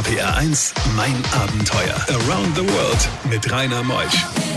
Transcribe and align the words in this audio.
RPR 0.00 0.34
1, 0.34 0.72
mein 0.96 1.14
Abenteuer. 1.30 1.94
Around 2.08 2.56
the 2.56 2.62
World 2.62 3.08
mit 3.28 3.52
Rainer 3.52 3.82
Meusch. 3.82 4.49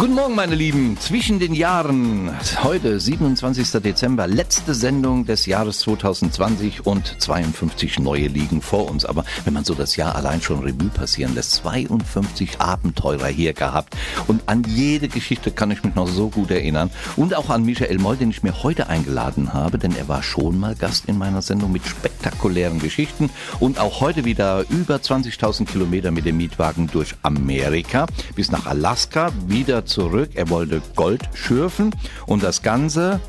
Guten 0.00 0.14
Morgen, 0.14 0.34
meine 0.34 0.54
Lieben. 0.54 0.96
Zwischen 0.98 1.40
den 1.40 1.52
Jahren, 1.52 2.34
heute 2.64 2.98
27. 2.98 3.82
Dezember, 3.82 4.26
letzte 4.26 4.72
Sendung 4.72 5.26
des 5.26 5.44
Jahres 5.44 5.80
2020 5.80 6.86
und 6.86 7.20
52 7.20 7.98
neue 7.98 8.28
liegen 8.28 8.62
vor 8.62 8.90
uns. 8.90 9.04
Aber 9.04 9.26
wenn 9.44 9.52
man 9.52 9.64
so 9.64 9.74
das 9.74 9.96
Jahr 9.96 10.16
allein 10.16 10.40
schon 10.40 10.60
Revue 10.60 10.88
passieren 10.88 11.34
lässt, 11.34 11.52
52 11.52 12.62
Abenteurer 12.62 13.26
hier 13.26 13.52
gehabt. 13.52 13.94
Und 14.26 14.40
an 14.46 14.64
jede 14.66 15.06
Geschichte 15.08 15.50
kann 15.50 15.70
ich 15.70 15.84
mich 15.84 15.94
noch 15.94 16.08
so 16.08 16.30
gut 16.30 16.50
erinnern. 16.50 16.88
Und 17.16 17.34
auch 17.34 17.50
an 17.50 17.66
Michael 17.66 17.98
Moll, 17.98 18.16
den 18.16 18.30
ich 18.30 18.42
mir 18.42 18.62
heute 18.62 18.86
eingeladen 18.86 19.52
habe, 19.52 19.76
denn 19.76 19.94
er 19.94 20.08
war 20.08 20.22
schon 20.22 20.58
mal 20.58 20.76
Gast 20.76 21.10
in 21.10 21.18
meiner 21.18 21.42
Sendung 21.42 21.72
mit 21.72 21.86
spektakulären 21.86 22.78
Geschichten. 22.78 23.28
Und 23.58 23.78
auch 23.78 24.00
heute 24.00 24.24
wieder 24.24 24.64
über 24.70 24.96
20.000 24.96 25.66
Kilometer 25.66 26.10
mit 26.10 26.24
dem 26.24 26.38
Mietwagen 26.38 26.86
durch 26.90 27.16
Amerika 27.20 28.06
bis 28.34 28.50
nach 28.50 28.64
Alaska, 28.64 29.30
wieder 29.46 29.84
zurück. 29.90 30.30
Er 30.34 30.48
wollte 30.48 30.80
Gold 30.96 31.28
schürfen 31.34 31.94
und 32.26 32.42
das 32.42 32.62
Ganze, 32.62 33.20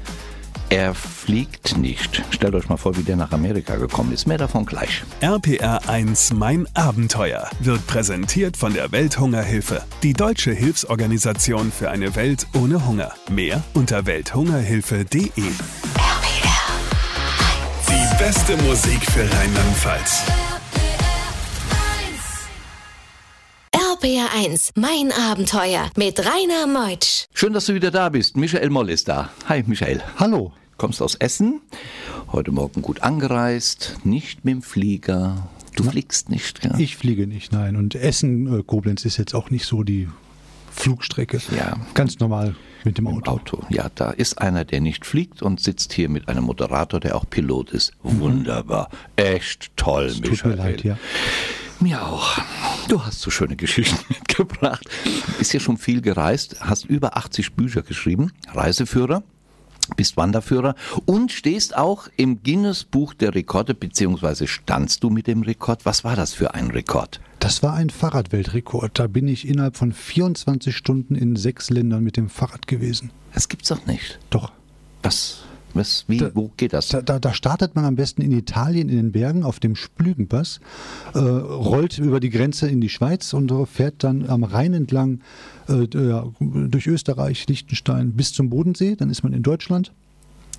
er 0.71 0.95
fliegt 0.95 1.77
nicht. 1.77 2.23
Stellt 2.31 2.55
euch 2.55 2.69
mal 2.69 2.77
vor, 2.77 2.95
wie 2.95 3.03
der 3.03 3.17
nach 3.17 3.33
Amerika 3.33 3.75
gekommen 3.75 4.13
ist. 4.13 4.25
Mehr 4.25 4.37
davon 4.37 4.65
gleich. 4.65 5.03
RPR 5.19 5.89
1 5.89 6.31
Mein 6.33 6.65
Abenteuer 6.73 7.49
wird 7.59 7.85
präsentiert 7.87 8.55
von 8.55 8.73
der 8.73 8.89
Welthungerhilfe, 8.93 9.83
die 10.01 10.13
deutsche 10.13 10.53
Hilfsorganisation 10.53 11.73
für 11.73 11.91
eine 11.91 12.15
Welt 12.15 12.47
ohne 12.53 12.87
Hunger. 12.87 13.11
Mehr 13.29 13.61
unter 13.73 14.05
welthungerhilfe.de. 14.05 15.29
Die 17.89 18.17
beste 18.17 18.55
Musik 18.63 19.03
für 19.11 19.23
Rheinland-Pfalz. 19.23 20.50
RPR1, 24.05 24.71
mein 24.75 25.11
Abenteuer 25.11 25.87
mit 25.95 26.19
Rainer 26.19 26.65
Meutsch. 26.65 27.25
Schön, 27.35 27.53
dass 27.53 27.67
du 27.67 27.75
wieder 27.75 27.91
da 27.91 28.09
bist. 28.09 28.35
Michael 28.35 28.71
Moll 28.71 28.89
ist 28.89 29.07
da. 29.07 29.29
Hi, 29.47 29.63
Michael. 29.67 30.01
Hallo. 30.17 30.53
Kommst 30.77 31.03
aus 31.03 31.13
Essen, 31.15 31.61
heute 32.31 32.51
Morgen 32.51 32.81
gut 32.81 33.03
angereist, 33.03 33.97
nicht 34.03 34.43
mit 34.43 34.55
dem 34.55 34.61
Flieger. 34.63 35.47
Du 35.75 35.83
fliegst 35.83 36.29
nicht, 36.29 36.63
ja? 36.65 36.75
Ich 36.79 36.97
fliege 36.97 37.27
nicht, 37.27 37.51
nein. 37.51 37.75
Und 37.75 37.93
Essen, 37.93 38.59
äh, 38.59 38.63
Koblenz 38.63 39.05
ist 39.05 39.17
jetzt 39.17 39.35
auch 39.35 39.51
nicht 39.51 39.67
so 39.67 39.83
die 39.83 40.09
Flugstrecke. 40.71 41.39
Ja. 41.55 41.77
Ganz 41.93 42.17
normal 42.19 42.55
mit 42.83 42.97
dem 42.97 43.05
Auto. 43.05 43.29
Auto. 43.29 43.63
Ja, 43.69 43.91
da 43.93 44.09
ist 44.09 44.39
einer, 44.41 44.65
der 44.65 44.81
nicht 44.81 45.05
fliegt 45.05 45.43
und 45.43 45.59
sitzt 45.59 45.93
hier 45.93 46.09
mit 46.09 46.27
einem 46.27 46.45
Moderator, 46.45 46.99
der 46.99 47.15
auch 47.15 47.29
Pilot 47.29 47.69
ist. 47.69 47.91
Wunderbar. 48.01 48.89
Echt 49.15 49.69
toll, 49.77 50.05
Es 50.05 50.19
Michael. 50.21 50.37
tut 50.37 50.45
mir 50.45 50.55
leid, 50.55 50.83
ja. 50.83 50.97
Mir 51.81 52.05
auch. 52.05 52.37
Du 52.87 53.03
hast 53.03 53.21
so 53.21 53.31
schöne 53.31 53.55
Geschichten 53.55 53.97
mitgebracht. 54.09 54.87
Bist 55.39 55.53
ja 55.53 55.59
schon 55.59 55.77
viel 55.77 56.01
gereist, 56.01 56.57
hast 56.61 56.85
über 56.85 57.17
80 57.17 57.53
Bücher 57.53 57.81
geschrieben, 57.81 58.31
Reiseführer, 58.53 59.23
bist 59.97 60.15
Wanderführer 60.15 60.75
und 61.05 61.31
stehst 61.31 61.75
auch 61.75 62.07
im 62.17 62.43
Guinness 62.43 62.83
Buch 62.83 63.15
der 63.15 63.33
Rekorde, 63.33 63.73
beziehungsweise 63.73 64.47
standst 64.47 65.03
du 65.03 65.09
mit 65.09 65.25
dem 65.25 65.41
Rekord. 65.41 65.83
Was 65.85 66.03
war 66.03 66.15
das 66.15 66.35
für 66.35 66.53
ein 66.53 66.69
Rekord? 66.69 67.19
Das 67.39 67.63
war 67.63 67.73
ein 67.73 67.89
Fahrradweltrekord. 67.89 68.99
Da 68.99 69.07
bin 69.07 69.27
ich 69.27 69.47
innerhalb 69.47 69.75
von 69.75 69.91
24 69.91 70.77
Stunden 70.77 71.15
in 71.15 71.35
sechs 71.35 71.71
Ländern 71.71 72.03
mit 72.03 72.15
dem 72.15 72.29
Fahrrad 72.29 72.67
gewesen. 72.67 73.11
Das 73.33 73.49
gibt's 73.49 73.69
doch 73.69 73.87
nicht. 73.87 74.19
Doch. 74.29 74.51
Was, 75.01 75.45
was, 75.75 76.05
wie, 76.07 76.17
Da- 76.17 76.31
wo 76.33 76.51
geht 76.57 76.73
das? 76.73 76.89
Da, 76.89 77.01
da, 77.01 77.19
da 77.19 77.33
startet 77.33 77.75
man 77.75 77.85
am 77.85 77.95
besten 77.95 78.21
in 78.21 78.31
Italien 78.31 78.89
in 78.89 78.97
den 78.97 79.11
Bergen 79.11 79.43
auf 79.43 79.59
dem 79.59 79.75
Splügenpass, 79.75 80.59
äh, 81.13 81.19
rollt 81.19 81.97
über 81.97 82.19
die 82.19 82.29
Grenze 82.29 82.67
in 82.67 82.81
die 82.81 82.89
Schweiz 82.89 83.33
und 83.33 83.51
äh, 83.51 83.65
fährt 83.65 84.03
dann 84.03 84.27
am 84.29 84.43
Rhein 84.43 84.73
entlang 84.73 85.21
äh, 85.67 85.87
durch 85.87 86.87
Österreich, 86.87 87.47
Liechtenstein 87.47 88.13
bis 88.13 88.33
zum 88.33 88.49
Bodensee. 88.49 88.95
Dann 88.95 89.09
ist 89.09 89.23
man 89.23 89.33
in 89.33 89.43
Deutschland. 89.43 89.91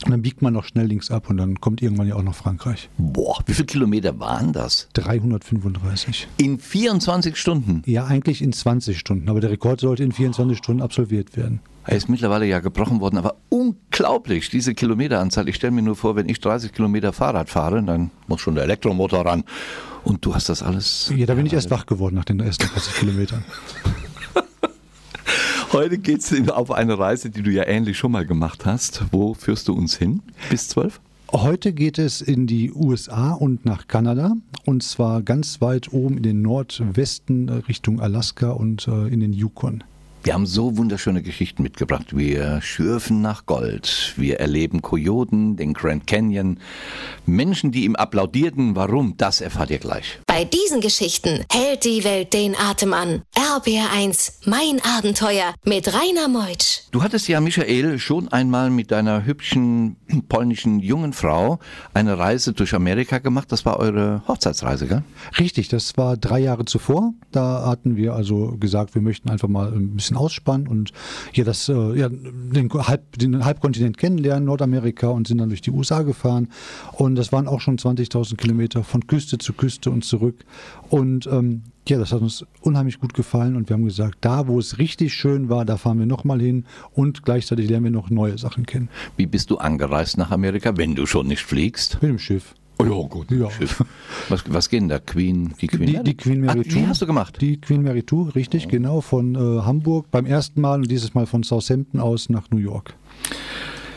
Und 0.04 0.10
dann 0.10 0.22
biegt 0.22 0.42
man 0.42 0.52
noch 0.52 0.64
schnell 0.64 0.86
links 0.86 1.12
ab 1.12 1.30
und 1.30 1.36
dann 1.36 1.60
kommt 1.60 1.80
irgendwann 1.80 2.08
ja 2.08 2.16
auch 2.16 2.24
noch 2.24 2.34
Frankreich. 2.34 2.88
Boah, 2.98 3.38
wie 3.46 3.52
viele 3.54 3.66
Kilometer 3.66 4.18
waren 4.18 4.52
das? 4.52 4.88
335. 4.94 6.26
In 6.38 6.58
24 6.58 7.36
Stunden. 7.36 7.82
Ja, 7.86 8.06
eigentlich 8.06 8.42
in 8.42 8.52
20 8.52 8.98
Stunden, 8.98 9.28
aber 9.28 9.40
der 9.40 9.50
Rekord 9.50 9.80
sollte 9.80 10.02
in 10.02 10.10
24 10.10 10.58
Stunden 10.58 10.82
absolviert 10.82 11.36
werden. 11.36 11.60
Er 11.86 11.96
ist 11.96 12.08
mittlerweile 12.08 12.46
ja 12.46 12.58
gebrochen 12.58 13.00
worden, 13.00 13.16
aber 13.18 13.36
unglaublich, 14.02 14.50
diese 14.50 14.74
Kilometeranzahl. 14.74 15.48
Ich 15.48 15.56
stelle 15.56 15.70
mir 15.70 15.82
nur 15.82 15.94
vor, 15.94 16.16
wenn 16.16 16.28
ich 16.28 16.40
30 16.40 16.72
Kilometer 16.72 17.12
Fahrrad 17.12 17.48
fahre, 17.48 17.80
dann 17.82 18.10
muss 18.26 18.40
schon 18.40 18.56
der 18.56 18.64
Elektromotor 18.64 19.24
ran. 19.24 19.44
Und 20.02 20.26
du 20.26 20.34
hast 20.34 20.48
das 20.48 20.60
alles. 20.62 21.12
Ja, 21.16 21.26
da 21.26 21.34
bin 21.34 21.46
ich 21.46 21.52
erst 21.52 21.70
wach 21.70 21.86
geworden 21.86 22.16
nach 22.16 22.24
den 22.24 22.40
ersten 22.40 22.66
30 22.66 22.94
Kilometern. 22.94 23.44
Heute 25.72 25.98
geht's 25.98 26.32
in- 26.32 26.50
auf 26.50 26.70
eine 26.72 26.98
Reise, 26.98 27.30
die 27.30 27.42
du 27.42 27.50
ja 27.50 27.64
ähnlich 27.66 27.96
schon 27.96 28.10
mal 28.12 28.26
gemacht 28.26 28.66
hast. 28.66 29.04
Wo 29.12 29.32
führst 29.34 29.68
du 29.68 29.72
uns 29.74 29.96
hin? 29.96 30.20
Bis 30.50 30.66
zwölf? 30.68 31.00
Heute 31.32 31.72
geht 31.72 31.98
es 31.98 32.20
in 32.20 32.46
die 32.48 32.72
USA 32.72 33.32
und 33.32 33.64
nach 33.64 33.86
Kanada 33.86 34.32
und 34.66 34.82
zwar 34.82 35.22
ganz 35.22 35.60
weit 35.62 35.90
oben 35.92 36.18
in 36.18 36.22
den 36.24 36.42
Nordwesten 36.42 37.48
äh, 37.48 37.52
Richtung 37.68 38.00
Alaska 38.00 38.50
und 38.50 38.86
äh, 38.88 39.06
in 39.08 39.20
den 39.20 39.32
Yukon. 39.32 39.82
Wir 40.24 40.34
haben 40.34 40.46
so 40.46 40.76
wunderschöne 40.76 41.20
Geschichten 41.20 41.64
mitgebracht. 41.64 42.16
Wir 42.16 42.60
schürfen 42.62 43.22
nach 43.22 43.44
Gold. 43.44 44.14
Wir 44.16 44.38
erleben 44.38 44.80
Kojoten, 44.80 45.56
den 45.56 45.74
Grand 45.74 46.06
Canyon. 46.06 46.60
Menschen, 47.26 47.72
die 47.72 47.84
ihm 47.84 47.96
applaudierten. 47.96 48.76
Warum? 48.76 49.16
Das 49.16 49.40
erfahrt 49.40 49.70
ihr 49.70 49.80
gleich. 49.80 50.20
Bei 50.28 50.44
diesen 50.44 50.80
Geschichten 50.80 51.44
hält 51.50 51.84
die 51.84 52.04
Welt 52.04 52.34
den 52.34 52.54
Atem 52.54 52.92
an. 52.92 53.22
RPR1, 53.34 54.48
mein 54.48 54.80
Abenteuer 54.96 55.54
mit 55.64 55.92
Rainer 55.92 56.28
Meutsch. 56.28 56.82
Du 56.92 57.02
hattest 57.02 57.26
ja, 57.26 57.40
Michael, 57.40 57.98
schon 57.98 58.28
einmal 58.28 58.70
mit 58.70 58.92
deiner 58.92 59.24
hübschen 59.24 59.96
polnischen 60.28 60.78
jungen 60.78 61.14
Frau 61.14 61.58
eine 61.94 62.16
Reise 62.16 62.52
durch 62.52 62.74
Amerika 62.74 63.18
gemacht. 63.18 63.50
Das 63.50 63.64
war 63.64 63.80
eure 63.80 64.22
Hochzeitsreise, 64.28 64.86
gell? 64.86 65.02
Richtig, 65.40 65.68
das 65.68 65.96
war 65.96 66.16
drei 66.16 66.38
Jahre 66.38 66.64
zuvor. 66.64 67.12
Da 67.32 67.66
hatten 67.66 67.96
wir 67.96 68.14
also 68.14 68.56
gesagt, 68.58 68.94
wir 68.94 69.02
möchten 69.02 69.28
einfach 69.28 69.48
mal 69.48 69.72
ein 69.72 69.96
bisschen 69.96 70.11
ausspannen 70.16 70.66
und 70.66 70.92
hier 71.32 71.44
das, 71.44 71.68
äh, 71.68 71.98
ja, 71.98 72.08
den, 72.08 72.70
Halb, 72.72 73.18
den 73.18 73.44
Halbkontinent 73.44 73.98
kennenlernen, 73.98 74.44
Nordamerika 74.44 75.08
und 75.08 75.26
sind 75.26 75.38
dann 75.38 75.48
durch 75.48 75.62
die 75.62 75.70
USA 75.70 76.02
gefahren. 76.02 76.48
Und 76.92 77.16
das 77.16 77.32
waren 77.32 77.48
auch 77.48 77.60
schon 77.60 77.78
20.000 77.78 78.36
Kilometer 78.36 78.84
von 78.84 79.06
Küste 79.06 79.38
zu 79.38 79.52
Küste 79.52 79.90
und 79.90 80.04
zurück. 80.04 80.44
Und 80.88 81.26
ähm, 81.26 81.62
ja, 81.88 81.98
das 81.98 82.12
hat 82.12 82.20
uns 82.20 82.44
unheimlich 82.60 83.00
gut 83.00 83.12
gefallen 83.12 83.56
und 83.56 83.68
wir 83.68 83.74
haben 83.74 83.84
gesagt, 83.84 84.18
da 84.20 84.46
wo 84.46 84.58
es 84.58 84.78
richtig 84.78 85.14
schön 85.14 85.48
war, 85.48 85.64
da 85.64 85.76
fahren 85.76 85.98
wir 85.98 86.06
nochmal 86.06 86.40
hin 86.40 86.64
und 86.92 87.24
gleichzeitig 87.24 87.68
lernen 87.68 87.84
wir 87.84 87.90
noch 87.90 88.08
neue 88.08 88.38
Sachen 88.38 88.66
kennen. 88.66 88.88
Wie 89.16 89.26
bist 89.26 89.50
du 89.50 89.58
angereist 89.58 90.16
nach 90.16 90.30
Amerika, 90.30 90.76
wenn 90.76 90.94
du 90.94 91.06
schon 91.06 91.26
nicht 91.26 91.42
fliegst? 91.42 91.98
Mit 92.00 92.10
dem 92.10 92.18
Schiff. 92.18 92.54
Oh 92.82 93.02
ja, 93.02 93.08
gut. 93.08 93.30
Ja. 93.30 93.48
Was, 94.28 94.44
was 94.48 94.68
geht 94.68 94.80
denn 94.82 94.88
da? 94.88 94.98
Queen, 94.98 95.52
die 95.60 95.66
Queen 95.66 95.86
Die, 95.86 95.92
Mary? 95.94 96.04
die 96.04 96.16
Queen 96.16 96.40
Mary 96.40 96.60
Ah, 96.60 96.74
Wie 96.74 96.86
hast 96.86 97.02
du 97.02 97.06
gemacht? 97.06 97.38
Die 97.40 97.60
Queen 97.60 97.82
Mary 97.82 98.04
2, 98.06 98.30
richtig, 98.30 98.68
genau, 98.68 99.00
von 99.00 99.34
äh, 99.34 99.62
Hamburg 99.62 100.10
beim 100.10 100.26
ersten 100.26 100.60
Mal 100.60 100.80
und 100.80 100.90
dieses 100.90 101.14
Mal 101.14 101.26
von 101.26 101.42
Southampton 101.42 102.00
aus 102.00 102.28
nach 102.28 102.50
New 102.50 102.58
York. 102.58 102.94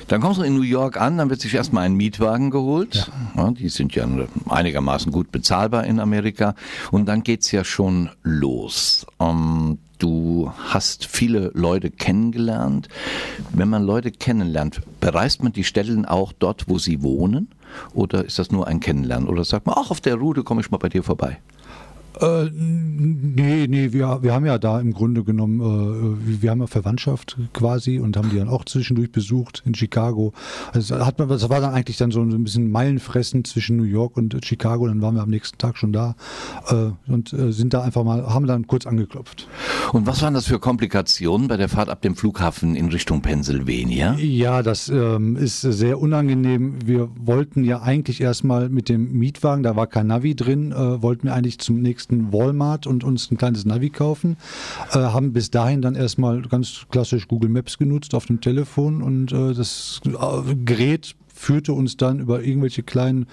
Dann 0.07 0.21
kommst 0.21 0.39
du 0.39 0.43
in 0.43 0.55
New 0.55 0.61
York 0.61 0.99
an, 1.01 1.17
dann 1.17 1.29
wird 1.29 1.41
sich 1.41 1.53
erstmal 1.55 1.83
ein 1.85 1.95
Mietwagen 1.95 2.51
geholt. 2.51 3.09
Ja. 3.35 3.51
die 3.51 3.69
sind 3.69 3.95
ja 3.95 4.07
einigermaßen 4.49 5.11
gut 5.11 5.31
bezahlbar 5.31 5.85
in 5.85 5.99
Amerika. 5.99 6.53
Und 6.91 7.07
dann 7.07 7.23
geht's 7.23 7.51
ja 7.51 7.63
schon 7.63 8.09
los. 8.21 9.05
Ähm, 9.19 9.79
du 9.97 10.51
hast 10.69 11.05
viele 11.05 11.49
Leute 11.55 11.89
kennengelernt. 11.89 12.87
Wenn 13.51 13.69
man 13.69 13.83
Leute 13.83 14.11
kennenlernt, 14.11 14.81
bereist 14.99 15.41
man 15.41 15.53
die 15.53 15.63
Stellen 15.63 16.05
auch 16.05 16.33
dort, 16.33 16.69
wo 16.69 16.77
sie 16.77 17.01
wohnen? 17.01 17.49
Oder 17.93 18.25
ist 18.25 18.39
das 18.39 18.51
nur 18.51 18.67
ein 18.67 18.79
Kennenlernen? 18.79 19.29
Oder 19.29 19.43
sagt 19.43 19.65
man, 19.65 19.75
ach, 19.77 19.91
auf 19.91 20.01
der 20.01 20.15
Route 20.15 20.43
komme 20.43 20.61
ich 20.61 20.71
mal 20.71 20.77
bei 20.77 20.89
dir 20.89 21.03
vorbei? 21.03 21.39
Äh, 22.21 22.49
nee, 22.53 23.67
nee, 23.67 23.91
wir, 23.91 24.19
wir 24.21 24.33
haben 24.33 24.45
ja 24.45 24.57
da 24.57 24.79
im 24.79 24.93
Grunde 24.93 25.23
genommen, 25.23 25.59
äh, 25.59 26.41
wir 26.41 26.51
haben 26.51 26.61
ja 26.61 26.67
Verwandtschaft 26.67 27.37
quasi 27.53 27.99
und 27.99 28.17
haben 28.17 28.29
die 28.29 28.37
dann 28.37 28.49
auch 28.49 28.65
zwischendurch 28.65 29.11
besucht 29.11 29.63
in 29.65 29.75
Chicago. 29.75 30.33
Also 30.73 31.05
hat 31.05 31.19
man, 31.19 31.27
das 31.27 31.49
war 31.49 31.59
dann 31.61 31.73
eigentlich 31.73 31.97
dann 31.97 32.11
so 32.11 32.21
ein 32.21 32.43
bisschen 32.43 32.71
Meilenfressen 32.71 33.43
zwischen 33.43 33.77
New 33.77 33.83
York 33.83 34.17
und 34.17 34.37
Chicago. 34.45 34.87
Dann 34.87 35.01
waren 35.01 35.15
wir 35.15 35.23
am 35.23 35.29
nächsten 35.29 35.57
Tag 35.57 35.77
schon 35.77 35.93
da 35.93 36.15
äh, 36.69 37.11
und 37.11 37.33
äh, 37.33 37.51
sind 37.51 37.73
da 37.73 37.81
einfach 37.81 38.03
mal, 38.03 38.25
haben 38.33 38.47
dann 38.47 38.67
kurz 38.67 38.85
angeklopft. 38.85 39.47
Und 39.91 40.07
was 40.07 40.21
waren 40.21 40.33
das 40.33 40.45
für 40.45 40.59
Komplikationen 40.59 41.47
bei 41.47 41.57
der 41.57 41.69
Fahrt 41.69 41.89
ab 41.89 42.01
dem 42.01 42.15
Flughafen 42.15 42.75
in 42.75 42.89
Richtung 42.89 43.21
Pennsylvania? 43.21 44.15
Ja, 44.17 44.63
das 44.63 44.89
ähm, 44.89 45.35
ist 45.35 45.61
sehr 45.61 45.99
unangenehm. 45.99 46.75
Wir 46.85 47.09
wollten 47.17 47.63
ja 47.63 47.81
eigentlich 47.81 48.21
erstmal 48.21 48.69
mit 48.69 48.89
dem 48.89 49.13
Mietwagen, 49.13 49.63
da 49.63 49.75
war 49.75 49.87
kein 49.87 50.07
Navi 50.07 50.35
drin, 50.35 50.71
äh, 50.71 51.01
wollten 51.01 51.27
wir 51.27 51.33
eigentlich 51.33 51.59
zum 51.59 51.81
nächsten 51.81 52.04
Walmart 52.09 52.87
und 52.87 53.03
uns 53.03 53.31
ein 53.31 53.37
kleines 53.37 53.65
Navi 53.65 53.89
kaufen. 53.89 54.37
Äh, 54.91 54.99
haben 54.99 55.33
bis 55.33 55.51
dahin 55.51 55.81
dann 55.81 55.95
erstmal 55.95 56.41
ganz 56.41 56.85
klassisch 56.91 57.27
Google 57.27 57.49
Maps 57.49 57.77
genutzt 57.77 58.15
auf 58.15 58.25
dem 58.25 58.41
Telefon 58.41 59.01
und 59.01 59.31
äh, 59.31 59.53
das 59.53 60.01
äh, 60.05 60.55
Gerät 60.55 61.15
führte 61.35 61.73
uns 61.73 61.97
dann 61.97 62.19
über 62.19 62.43
irgendwelche 62.43 62.81
kleinen 62.81 63.27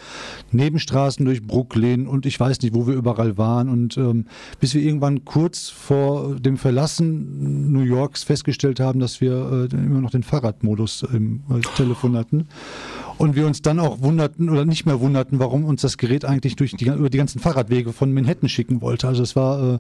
Nebenstraßen 0.51 1.25
durch 1.25 1.47
Brooklyn 1.47 2.07
und 2.07 2.27
ich 2.27 2.39
weiß 2.39 2.61
nicht, 2.61 2.75
wo 2.75 2.87
wir 2.87 2.95
überall 2.95 3.39
waren. 3.39 3.69
Und 3.69 3.97
ähm, 3.97 4.27
bis 4.61 4.75
wir 4.75 4.83
irgendwann 4.83 5.25
kurz 5.25 5.69
vor 5.69 6.35
dem 6.35 6.57
Verlassen 6.57 7.73
New 7.73 7.83
Yorks 7.83 8.25
festgestellt 8.25 8.81
haben, 8.81 8.99
dass 9.01 9.21
wir 9.21 9.69
äh, 9.73 9.75
immer 9.75 10.01
noch 10.01 10.11
den 10.11 10.25
Fahrradmodus 10.25 11.05
im 11.13 11.43
äh, 11.49 11.61
Telefon 11.77 12.17
hatten. 12.17 12.49
Und 13.19 13.37
wir 13.37 13.47
uns 13.47 13.63
dann 13.63 13.79
auch 13.79 14.01
wunderten 14.01 14.51
oder 14.51 14.65
nicht 14.65 14.87
mehr 14.87 15.01
wunderten, 15.01 15.39
warum 15.39 15.65
uns 15.65 15.83
das 15.83 15.99
Gerät 15.99 16.25
eigentlich 16.25 16.57
durch 16.57 16.73
die, 16.73 16.87
über 16.87 17.11
die 17.11 17.19
ganzen 17.19 17.41
Fahrradwege 17.41 17.93
von 17.93 18.13
Manhattan 18.13 18.49
schicken 18.49 18.81
wollte. 18.81 19.09
Also 19.09 19.23
es 19.23 19.37
war 19.37 19.75
äh, 19.75 19.79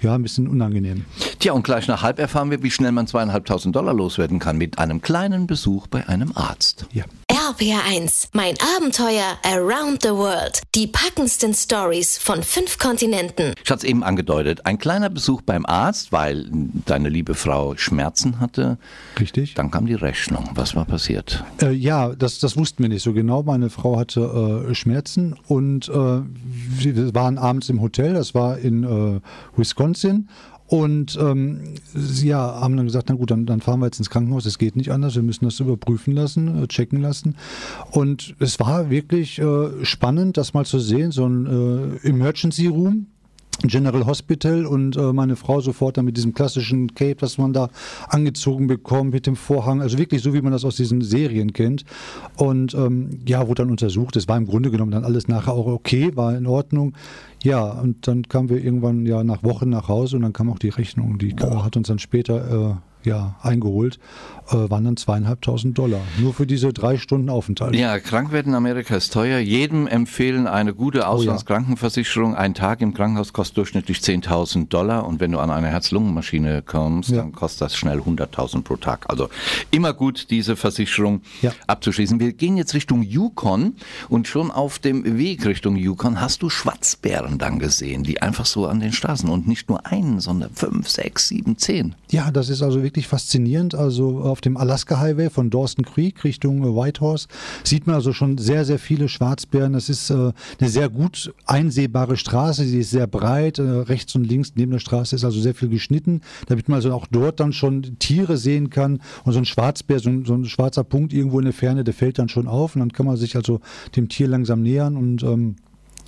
ja 0.00 0.14
ein 0.14 0.22
bisschen 0.22 0.48
unangenehm. 0.48 1.04
Tja, 1.38 1.52
und 1.52 1.62
gleich 1.62 1.88
nach 1.88 2.02
halb 2.02 2.18
erfahren 2.18 2.50
wir, 2.50 2.62
wie 2.62 2.70
schnell 2.70 2.92
man 2.92 3.06
zweieinhalbtausend 3.06 3.74
Dollar 3.74 3.94
loswerden 3.94 4.38
kann 4.38 4.58
mit 4.58 4.78
einem 4.78 5.02
kleinen 5.02 5.46
Besuch 5.46 5.86
bei 5.86 6.08
einem 6.08 6.32
Arzt. 6.34 6.86
Ja. 6.92 7.04
RPR1, 7.48 8.28
mein 8.34 8.56
Abenteuer 8.76 9.38
Around 9.42 10.02
the 10.02 10.10
World. 10.10 10.60
Die 10.74 10.86
packendsten 10.86 11.54
Stories 11.54 12.18
von 12.18 12.42
fünf 12.42 12.78
Kontinenten. 12.78 13.54
Ich 13.64 13.70
hatte 13.70 13.86
es 13.86 13.90
eben 13.90 14.04
angedeutet. 14.04 14.66
Ein 14.66 14.76
kleiner 14.76 15.08
Besuch 15.08 15.40
beim 15.40 15.64
Arzt, 15.64 16.12
weil 16.12 16.46
deine 16.84 17.08
liebe 17.08 17.34
Frau 17.34 17.74
Schmerzen 17.76 18.38
hatte. 18.38 18.76
Richtig. 19.18 19.54
Dann 19.54 19.70
kam 19.70 19.86
die 19.86 19.94
Rechnung. 19.94 20.50
Was 20.56 20.76
war 20.76 20.84
passiert? 20.84 21.42
Äh, 21.62 21.72
ja, 21.72 22.14
das, 22.14 22.38
das 22.38 22.58
wussten 22.58 22.82
wir 22.82 22.90
nicht 22.90 23.02
so 23.02 23.14
genau. 23.14 23.42
Meine 23.42 23.70
Frau 23.70 23.98
hatte 23.98 24.66
äh, 24.68 24.74
Schmerzen 24.74 25.34
und 25.46 25.88
äh, 25.88 25.92
wir 25.92 27.14
waren 27.14 27.38
abends 27.38 27.70
im 27.70 27.80
Hotel. 27.80 28.12
Das 28.12 28.34
war 28.34 28.58
in 28.58 28.84
äh, 28.84 29.20
Wisconsin. 29.56 30.28
Und 30.68 31.18
ähm, 31.18 31.76
sie 31.94 32.28
ja, 32.28 32.60
haben 32.60 32.76
dann 32.76 32.84
gesagt, 32.84 33.08
na 33.08 33.14
gut, 33.14 33.30
dann, 33.30 33.46
dann 33.46 33.62
fahren 33.62 33.80
wir 33.80 33.86
jetzt 33.86 33.98
ins 33.98 34.10
Krankenhaus, 34.10 34.44
es 34.44 34.58
geht 34.58 34.76
nicht 34.76 34.92
anders, 34.92 35.14
wir 35.14 35.22
müssen 35.22 35.46
das 35.46 35.60
überprüfen 35.60 36.14
lassen, 36.14 36.62
äh, 36.62 36.66
checken 36.68 37.00
lassen. 37.00 37.36
Und 37.90 38.34
es 38.38 38.60
war 38.60 38.90
wirklich 38.90 39.38
äh, 39.38 39.84
spannend, 39.84 40.36
das 40.36 40.52
mal 40.52 40.66
zu 40.66 40.78
sehen, 40.78 41.10
so 41.10 41.26
ein 41.26 41.46
äh, 42.02 42.06
Emergency 42.06 42.66
Room, 42.66 43.06
General 43.62 44.06
Hospital 44.06 44.66
und 44.66 44.96
äh, 44.96 45.12
meine 45.12 45.34
Frau 45.34 45.60
sofort 45.60 45.96
dann 45.96 46.04
mit 46.04 46.16
diesem 46.16 46.32
klassischen 46.32 46.94
Cape, 46.94 47.16
was 47.20 47.38
man 47.38 47.52
da 47.52 47.70
angezogen 48.08 48.68
bekommt, 48.68 49.12
mit 49.12 49.26
dem 49.26 49.34
Vorhang, 49.34 49.82
also 49.82 49.98
wirklich 49.98 50.22
so, 50.22 50.32
wie 50.32 50.40
man 50.40 50.52
das 50.52 50.64
aus 50.64 50.76
diesen 50.76 51.02
Serien 51.02 51.52
kennt. 51.52 51.84
Und 52.36 52.74
ähm, 52.74 53.20
ja, 53.26 53.48
wurde 53.48 53.62
dann 53.62 53.70
untersucht. 53.70 54.16
Es 54.16 54.28
war 54.28 54.36
im 54.36 54.46
Grunde 54.46 54.70
genommen 54.70 54.92
dann 54.92 55.04
alles 55.04 55.26
nachher 55.26 55.54
auch 55.54 55.66
okay, 55.66 56.14
war 56.14 56.36
in 56.36 56.46
Ordnung. 56.46 56.94
Ja, 57.42 57.64
und 57.64 58.06
dann 58.06 58.22
kamen 58.22 58.48
wir 58.48 58.62
irgendwann 58.62 59.06
ja 59.06 59.24
nach 59.24 59.42
Wochen 59.42 59.68
nach 59.68 59.88
Hause 59.88 60.16
und 60.16 60.22
dann 60.22 60.32
kam 60.32 60.50
auch 60.50 60.58
die 60.58 60.70
Rechnung. 60.70 61.18
Die 61.18 61.34
Boah. 61.34 61.64
hat 61.64 61.76
uns 61.76 61.88
dann 61.88 61.98
später 61.98 62.70
äh, 62.70 63.08
ja, 63.08 63.36
eingeholt, 63.42 63.98
waren 64.52 64.84
dann 64.84 64.96
zweieinhalbtausend 64.96 65.78
Dollar. 65.78 66.00
Nur 66.18 66.34
für 66.34 66.46
diese 66.46 66.72
drei 66.72 66.98
Stunden 66.98 67.30
Aufenthalt. 67.30 67.74
Ja, 67.74 67.98
krank 67.98 68.32
werden 68.32 68.48
in 68.48 68.54
Amerika 68.54 68.96
ist 68.96 69.12
teuer. 69.12 69.38
Jedem 69.38 69.86
empfehlen 69.86 70.46
eine 70.46 70.74
gute 70.74 71.06
Auslandskrankenversicherung. 71.06 72.34
Ein 72.34 72.54
Tag 72.54 72.80
im 72.80 72.92
Krankenhaus 72.92 73.32
kostet 73.32 73.56
durchschnittlich 73.56 73.98
10.000 73.98 74.68
Dollar 74.68 75.06
und 75.06 75.20
wenn 75.20 75.32
du 75.32 75.38
an 75.38 75.50
eine 75.50 75.68
Herz-Lungen-Maschine 75.68 76.62
kommst, 76.62 77.10
ja. 77.10 77.18
dann 77.18 77.32
kostet 77.32 77.62
das 77.62 77.76
schnell 77.76 78.00
100.000 78.00 78.62
pro 78.62 78.76
Tag. 78.76 79.06
Also 79.08 79.28
immer 79.70 79.92
gut, 79.92 80.30
diese 80.30 80.56
Versicherung 80.56 81.22
ja. 81.40 81.52
abzuschließen. 81.66 82.20
Wir 82.20 82.32
gehen 82.32 82.56
jetzt 82.56 82.74
Richtung 82.74 83.02
Yukon 83.02 83.74
und 84.08 84.28
schon 84.28 84.50
auf 84.50 84.78
dem 84.78 85.18
Weg 85.18 85.46
Richtung 85.46 85.76
Yukon 85.76 86.20
hast 86.20 86.42
du 86.42 86.50
Schwarzbären 86.50 87.38
dann 87.38 87.58
gesehen, 87.58 88.02
die 88.02 88.20
einfach 88.20 88.46
so 88.46 88.66
an 88.66 88.80
den 88.80 88.92
Straßen 88.92 89.28
und 89.28 89.46
nicht 89.46 89.68
nur 89.68 89.86
einen, 89.86 90.20
sondern 90.20 90.50
fünf, 90.52 90.88
sechs, 90.88 91.28
sieben, 91.28 91.56
zehn. 91.56 91.94
Ja, 92.10 92.30
das 92.30 92.48
ist 92.48 92.62
also 92.62 92.82
wirklich 92.82 92.98
wirklich 92.98 93.06
faszinierend. 93.06 93.74
Also 93.74 94.22
auf 94.38 94.40
dem 94.40 94.56
Alaska 94.56 95.00
Highway 95.00 95.30
von 95.30 95.50
Dawson 95.50 95.84
Creek 95.84 96.22
Richtung 96.22 96.62
äh, 96.62 96.66
Whitehorse 96.66 97.26
sieht 97.64 97.88
man 97.88 97.96
also 97.96 98.12
schon 98.12 98.38
sehr, 98.38 98.64
sehr 98.64 98.78
viele 98.78 99.08
Schwarzbären. 99.08 99.72
Das 99.72 99.88
ist 99.88 100.10
äh, 100.10 100.32
eine 100.60 100.70
sehr 100.70 100.88
gut 100.88 101.34
einsehbare 101.44 102.16
Straße. 102.16 102.64
Sie 102.64 102.78
ist 102.78 102.90
sehr 102.90 103.08
breit. 103.08 103.58
Äh, 103.58 103.62
rechts 103.62 104.14
und 104.14 104.22
links 104.22 104.52
neben 104.54 104.70
der 104.70 104.78
Straße 104.78 105.16
ist 105.16 105.24
also 105.24 105.40
sehr 105.40 105.56
viel 105.56 105.68
geschnitten, 105.68 106.20
damit 106.46 106.68
man 106.68 106.76
also 106.76 106.92
auch 106.92 107.08
dort 107.10 107.40
dann 107.40 107.52
schon 107.52 107.98
Tiere 107.98 108.36
sehen 108.36 108.70
kann. 108.70 109.00
Und 109.24 109.32
so 109.32 109.40
ein 109.40 109.44
Schwarzbär, 109.44 109.98
so 109.98 110.08
ein, 110.08 110.24
so 110.24 110.34
ein 110.34 110.44
schwarzer 110.44 110.84
Punkt 110.84 111.12
irgendwo 111.12 111.40
in 111.40 111.44
der 111.44 111.54
Ferne, 111.54 111.82
der 111.82 111.94
fällt 111.94 112.20
dann 112.20 112.28
schon 112.28 112.46
auf. 112.46 112.76
Und 112.76 112.80
dann 112.80 112.92
kann 112.92 113.06
man 113.06 113.16
sich 113.16 113.34
also 113.34 113.58
dem 113.96 114.08
Tier 114.08 114.28
langsam 114.28 114.62
nähern 114.62 114.96
und 114.96 115.24
ähm, 115.24 115.56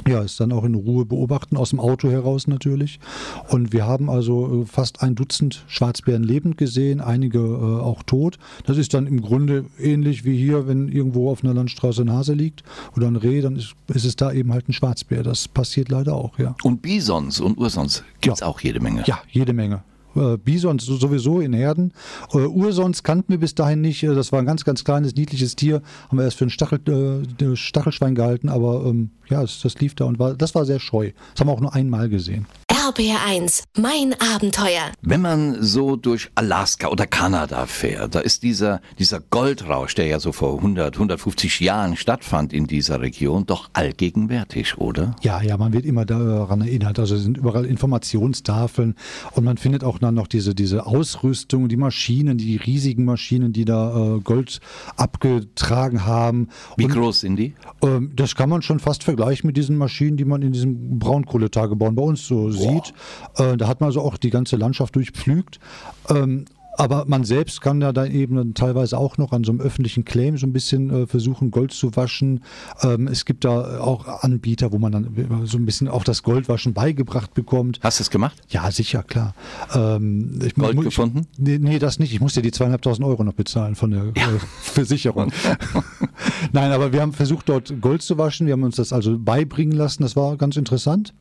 ja, 0.07 0.21
ist 0.23 0.41
dann 0.41 0.53
auch 0.53 0.65
in 0.65 0.75
Ruhe 0.75 1.05
beobachten, 1.05 1.57
aus 1.57 1.71
dem 1.71 1.81
Auto 1.81 2.11
heraus 2.11 2.47
natürlich. 2.47 3.01
Und 3.49 3.73
wir 3.73 3.87
haben 3.87 4.09
also 4.11 4.63
äh, 4.63 4.67
fast 4.67 5.03
ein 5.03 5.15
Dutzend 5.15 5.65
Schwarzbären 5.69 6.23
lebend 6.23 6.57
gesehen, 6.57 7.01
einige 7.01 7.39
äh, 7.39 7.81
auch 7.81 8.03
tot. 8.03 8.39
Das 8.67 8.79
ist 8.79 8.95
dann 8.95 9.07
im 9.07 9.21
Grunde 9.21 9.65
ähnlich 9.79 10.25
wie 10.25 10.37
hier, 10.37 10.67
wenn 10.67 10.89
irgendwo 10.89 11.31
auf 11.31 11.45
einer 11.45 11.55
Landstraße 11.55 12.03
ein 12.03 12.13
Hase 12.13 12.35
liegt 12.35 12.63
oder 12.97 13.09
ein 13.09 13.17
Reh, 13.17 13.41
dann 13.41 13.57
ist, 13.57 13.75
ist 13.89 14.05
es 14.05 14.17
da 14.17 14.33
eben 14.33 14.53
halt 14.53 14.69
ein 14.69 14.73
Schwarzbär. 14.73 15.23
Das 15.23 15.49
passiert 15.49 15.89
leider 15.89 16.15
auch, 16.15 16.39
ja. 16.39 16.55
Und 16.63 16.83
Bisons 16.83 17.41
und 17.41 17.59
Ursons 17.59 18.03
gibt 18.21 18.35
es 18.35 18.41
ja. 18.41 18.47
auch 18.47 18.61
jede 18.61 18.81
Menge. 18.81 19.05
Ja, 19.07 19.21
jede 19.31 19.53
Menge 19.53 19.83
äh, 20.17 20.37
Bisons 20.37 20.85
sowieso 20.87 21.41
in 21.41 21.53
Herden. 21.53 21.93
Äh, 22.33 22.39
Ursons 22.39 23.03
kannten 23.03 23.33
wir 23.33 23.39
bis 23.39 23.55
dahin 23.55 23.81
nicht. 23.81 24.03
Äh, 24.03 24.15
das 24.15 24.33
war 24.33 24.39
ein 24.41 24.47
ganz, 24.47 24.65
ganz 24.65 24.85
kleines, 24.85 25.15
niedliches 25.15 25.57
Tier. 25.57 25.83
Haben 26.09 26.19
wir 26.19 26.25
erst 26.25 26.39
für 26.39 26.47
ein 26.47 26.51
Stachel, 26.51 26.81
äh, 27.41 27.57
Stachelschwein 27.57 28.15
gehalten, 28.15 28.49
aber 28.49 28.85
ähm, 28.87 29.11
ja, 29.29 29.41
das, 29.43 29.61
das, 29.61 29.79
lief 29.81 29.95
da 29.95 30.05
und 30.05 30.19
war, 30.19 30.35
das 30.35 30.55
war 30.55 30.65
sehr 30.65 30.81
scheu. 30.81 31.13
Das 31.33 31.41
haben 31.41 31.49
wir 31.49 31.53
auch 31.53 31.61
nur 31.61 31.75
einmal 31.75 32.09
gesehen. 32.09 32.47
RBR1, 32.91 33.63
mein 33.79 34.15
Abenteuer. 34.35 34.91
Wenn 35.01 35.21
man 35.21 35.63
so 35.63 35.95
durch 35.95 36.29
Alaska 36.35 36.89
oder 36.89 37.07
Kanada 37.07 37.67
fährt, 37.67 38.17
da 38.17 38.21
ist 38.21 38.43
dieser, 38.43 38.81
dieser 38.99 39.21
Goldrausch, 39.21 39.95
der 39.95 40.07
ja 40.07 40.19
so 40.19 40.33
vor 40.33 40.57
100, 40.57 40.95
150 40.95 41.61
Jahren 41.61 41.97
stattfand 41.97 42.53
in 42.53 42.67
dieser 42.67 43.01
Region, 43.01 43.47
doch 43.47 43.71
allgegenwärtig, 43.75 44.79
oder? 44.79 45.15
Ja, 45.23 45.41
ja, 45.41 45.57
man 45.57 45.73
wird 45.73 45.87
immer 45.87 46.05
daran 46.05 46.63
erinnert. 46.63 46.99
Also 46.99 47.15
es 47.15 47.23
sind 47.23 47.37
überall 47.37 47.65
Informationstafeln 47.65 48.97
und 49.33 49.45
man 49.45 49.57
findet 49.57 49.85
auch 49.85 49.99
dann 49.99 50.15
noch 50.15 50.27
diese, 50.27 50.57
diese 50.57 50.87
Ausrüstung, 50.87 51.69
die 51.69 51.77
Maschinen, 51.77 52.39
die 52.39 52.57
riesigen 52.57 53.05
Maschinen, 53.05 53.53
die 53.53 53.65
da 53.65 54.17
äh, 54.17 54.21
Gold 54.21 54.59
abgetragen 54.97 56.07
haben. 56.07 56.49
Wie 56.77 56.87
und, 56.87 56.93
groß 56.93 57.21
sind 57.21 57.37
die? 57.37 57.55
Äh, 57.83 58.01
das 58.17 58.35
kann 58.35 58.49
man 58.49 58.63
schon 58.63 58.81
fast 58.81 59.05
vergleichen 59.05 59.47
mit 59.47 59.57
diesen 59.57 59.77
Maschinen, 59.77 60.17
die 60.17 60.25
man 60.25 60.43
in 60.43 60.51
diesem 60.51 60.99
Braunkohletagebau 60.99 61.93
bei 61.93 62.03
uns 62.03 62.27
so 62.27 62.51
sieht 62.51 62.80
sieht. 62.87 62.95
Äh, 63.39 63.57
da 63.57 63.69
hat 63.69 63.81
man 63.81 63.89
also 63.89 64.01
auch 64.03 64.17
die 64.17 64.31
ganze 64.31 64.57
Landschaft 64.57 64.97
durchpflügt. 64.97 65.61
Ähm, 66.09 66.45
aber 66.81 67.05
man 67.07 67.25
selbst 67.25 67.61
kann 67.61 67.83
ja 67.83 67.93
da 67.93 68.07
eben 68.07 68.55
teilweise 68.55 68.97
auch 68.97 69.19
noch 69.19 69.33
an 69.33 69.45
so 69.45 69.53
einem 69.53 69.61
öffentlichen 69.61 70.07
Claim 70.07 70.39
so 70.39 70.47
ein 70.47 70.55
bisschen 70.55 70.91
äh, 70.91 71.07
versuchen, 71.07 71.51
Gold 71.51 71.73
zu 71.73 71.95
waschen. 71.95 72.43
Ähm, 72.83 73.07
es 73.07 73.27
gibt 73.27 73.45
da 73.45 73.81
auch 73.81 74.23
Anbieter, 74.23 74.73
wo 74.73 74.79
man 74.79 74.93
dann 74.93 75.45
so 75.45 75.59
ein 75.59 75.67
bisschen 75.67 75.89
auch 75.89 76.05
das 76.05 76.23
Goldwaschen 76.23 76.73
beigebracht 76.73 77.35
bekommt. 77.35 77.81
Hast 77.83 77.99
du 77.99 78.05
es 78.05 78.11
gemacht? 78.11 78.41
Ja, 78.49 78.71
sicher, 78.71 79.03
klar. 79.03 79.35
Ähm, 79.75 80.39
ich, 80.43 80.55
Gold 80.55 80.79
ich, 80.79 80.85
gefunden? 80.85 81.27
Nee, 81.37 81.59
nee, 81.59 81.79
das 81.79 81.99
nicht. 81.99 82.15
Ich 82.15 82.21
musste 82.21 82.41
die 82.41 82.51
zweieinhalbtausend 82.51 83.07
Euro 83.07 83.25
noch 83.25 83.35
bezahlen 83.35 83.75
von 83.75 83.91
der 83.91 84.05
ja. 84.17 84.31
äh, 84.31 84.39
Versicherung. 84.63 85.33
Nein, 86.53 86.73
aber 86.73 86.95
wir 86.95 87.03
haben 87.03 87.13
versucht, 87.13 87.51
dort 87.51 87.79
Gold 87.83 88.01
zu 88.01 88.17
waschen. 88.17 88.47
Wir 88.47 88.55
haben 88.55 88.63
uns 88.63 88.77
das 88.77 88.95
also 88.95 89.19
beibringen 89.19 89.77
lassen. 89.77 90.03
Das 90.03 90.17
war 90.17 90.39
ganz 90.39 90.57
interessant. 90.57 91.13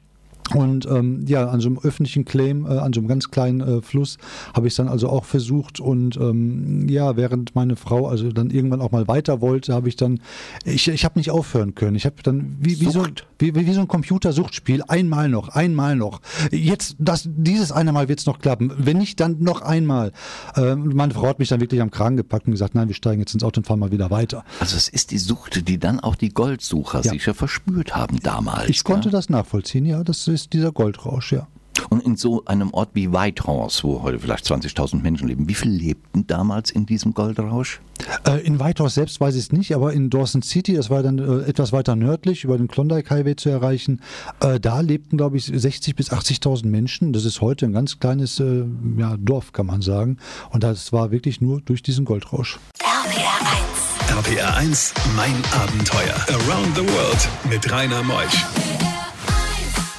Und 0.56 0.86
ähm, 0.86 1.26
ja, 1.28 1.48
an 1.48 1.60
so 1.60 1.68
einem 1.68 1.80
öffentlichen 1.80 2.26
Claim, 2.26 2.66
äh, 2.66 2.78
an 2.78 2.94
so 2.94 3.00
einem 3.00 3.08
ganz 3.08 3.32
kleinen 3.32 3.62
äh, 3.62 3.82
Fluss, 3.82 4.18
habe 4.54 4.68
ich 4.68 4.74
es 4.74 4.78
dann 4.78 4.88
also 4.88 5.10
auch 5.10 5.26
versucht. 5.26 5.80
Und 5.80 6.18
ähm, 6.18 6.88
ja, 6.90 7.16
während 7.18 7.56
meine 7.56 7.76
Frau 7.76 8.08
also 8.08 8.32
dann 8.32 8.50
irgendwann 8.50 8.82
auch 8.82 8.92
mal 8.92 9.08
weiter 9.08 9.42
wollte, 9.42 9.74
habe 9.74 9.90
ich 9.90 9.96
dann, 9.96 10.20
ich, 10.66 10.88
ich 10.88 11.06
habe 11.06 11.20
nicht 11.20 11.32
aufhören 11.32 11.76
können. 11.76 11.96
Ich 11.96 12.06
habe 12.06 12.16
dann 12.24 12.58
wie, 12.60 12.80
wie, 12.80 12.92
so, 12.92 13.06
wie, 13.38 13.56
wie 13.56 13.74
so 13.74 13.82
ein 13.82 13.88
Computersuchtspiel, 13.88 14.84
einmal 14.88 15.30
noch, 15.30 15.50
einmal 15.50 15.96
noch. 15.96 16.22
Jetzt, 16.52 16.96
das, 17.00 17.28
dieses 17.28 17.72
eine 17.72 17.92
Mal 17.92 18.08
wird 18.08 18.20
es 18.20 18.26
noch 18.26 18.40
klappen. 18.40 18.72
Wenn 18.78 18.98
nicht, 18.98 19.20
dann 19.20 19.38
noch 19.40 19.62
einmal. 19.62 20.12
Äh, 20.56 20.76
meine 20.76 21.14
Frau 21.14 21.28
hat 21.28 21.40
mich 21.40 21.50
dann 21.50 21.60
wirklich 21.60 21.82
am 21.82 21.92
Kragen 21.92 22.18
gepackt 22.18 22.48
und 22.48 22.52
gesagt, 22.52 22.76
nein, 22.76 22.88
wir 22.88 22.96
steigen 22.96 23.20
jetzt 23.20 23.34
ins 23.34 23.44
Auto 23.44 23.60
und 23.60 23.66
fahren 23.66 23.80
mal 23.80 23.92
wieder 23.92 24.10
weiter. 24.10 24.44
Also 24.60 24.76
es 24.76 24.90
ist 24.90 25.12
die 25.12 25.18
Sucht, 25.18 25.68
die 25.68 25.78
dann 25.78 26.00
auch 26.00 26.16
die 26.16 26.30
Goldsucher 26.30 27.02
ja. 27.02 27.12
sicher 27.12 27.34
verspürt 27.34 27.96
haben 27.96 28.20
damals. 28.22 28.70
Ich 28.70 28.84
konnte 28.84 29.10
das 29.10 29.30
nachvollziehen, 29.30 29.86
ja, 29.86 30.04
das 30.04 30.28
ist 30.28 30.39
ist 30.42 30.54
dieser 30.54 30.72
Goldrausch, 30.72 31.32
ja. 31.34 31.48
Und 31.90 32.04
in 32.04 32.18
so 32.18 32.44
einem 32.46 32.74
Ort 32.74 32.90
wie 32.94 33.12
Whitehorse, 33.12 33.84
wo 33.84 34.04
heute 34.04 34.20
vielleicht 34.20 34.46
20.000 34.46 35.02
Menschen 35.02 35.28
leben, 35.28 35.48
wie 35.48 35.54
viel 35.54 35.72
lebten 35.72 36.28
damals 36.28 36.72
in 36.72 36.86
diesem 36.86 37.14
Goldrausch? 37.14 37.80
Äh, 38.28 38.42
in 38.46 38.60
Whitehorse 38.60 38.96
selbst 38.96 39.22
weiß 39.22 39.36
ich 39.36 39.42
es 39.42 39.52
nicht, 39.52 39.74
aber 39.74 39.94
in 39.94 40.10
Dawson 40.10 40.42
City, 40.42 40.74
das 40.74 40.90
war 40.90 41.04
dann 41.04 41.20
äh, 41.20 41.48
etwas 41.48 41.72
weiter 41.72 41.96
nördlich, 41.96 42.44
über 42.44 42.58
den 42.58 42.68
Klondike 42.68 43.10
Highway 43.10 43.36
zu 43.36 43.50
erreichen, 43.50 44.02
äh, 44.42 44.60
da 44.60 44.82
lebten, 44.82 45.18
glaube 45.18 45.38
ich, 45.38 45.46
60.000 45.46 45.96
bis 45.96 46.12
80.000 46.12 46.68
Menschen. 46.68 47.14
Das 47.14 47.26
ist 47.26 47.42
heute 47.42 47.66
ein 47.66 47.74
ganz 47.74 48.00
kleines 48.00 48.40
äh, 48.40 48.66
ja, 48.98 49.16
Dorf, 49.18 49.54
kann 49.54 49.66
man 49.66 49.82
sagen. 49.82 50.18
Und 50.52 50.64
das 50.64 50.92
war 50.92 51.12
wirklich 51.12 51.42
nur 51.42 51.62
durch 51.62 51.82
diesen 51.82 52.06
Goldrausch. 52.06 52.60
RPR 52.80 54.18
1. 54.18 54.28
RPR 54.28 54.56
1, 54.58 54.94
mein 55.16 55.36
Abenteuer. 55.54 56.16
Around 56.28 56.76
the 56.76 56.82
World 56.82 57.30
mit 57.50 57.72
Rainer 57.72 58.04
Meusch. 58.04 58.46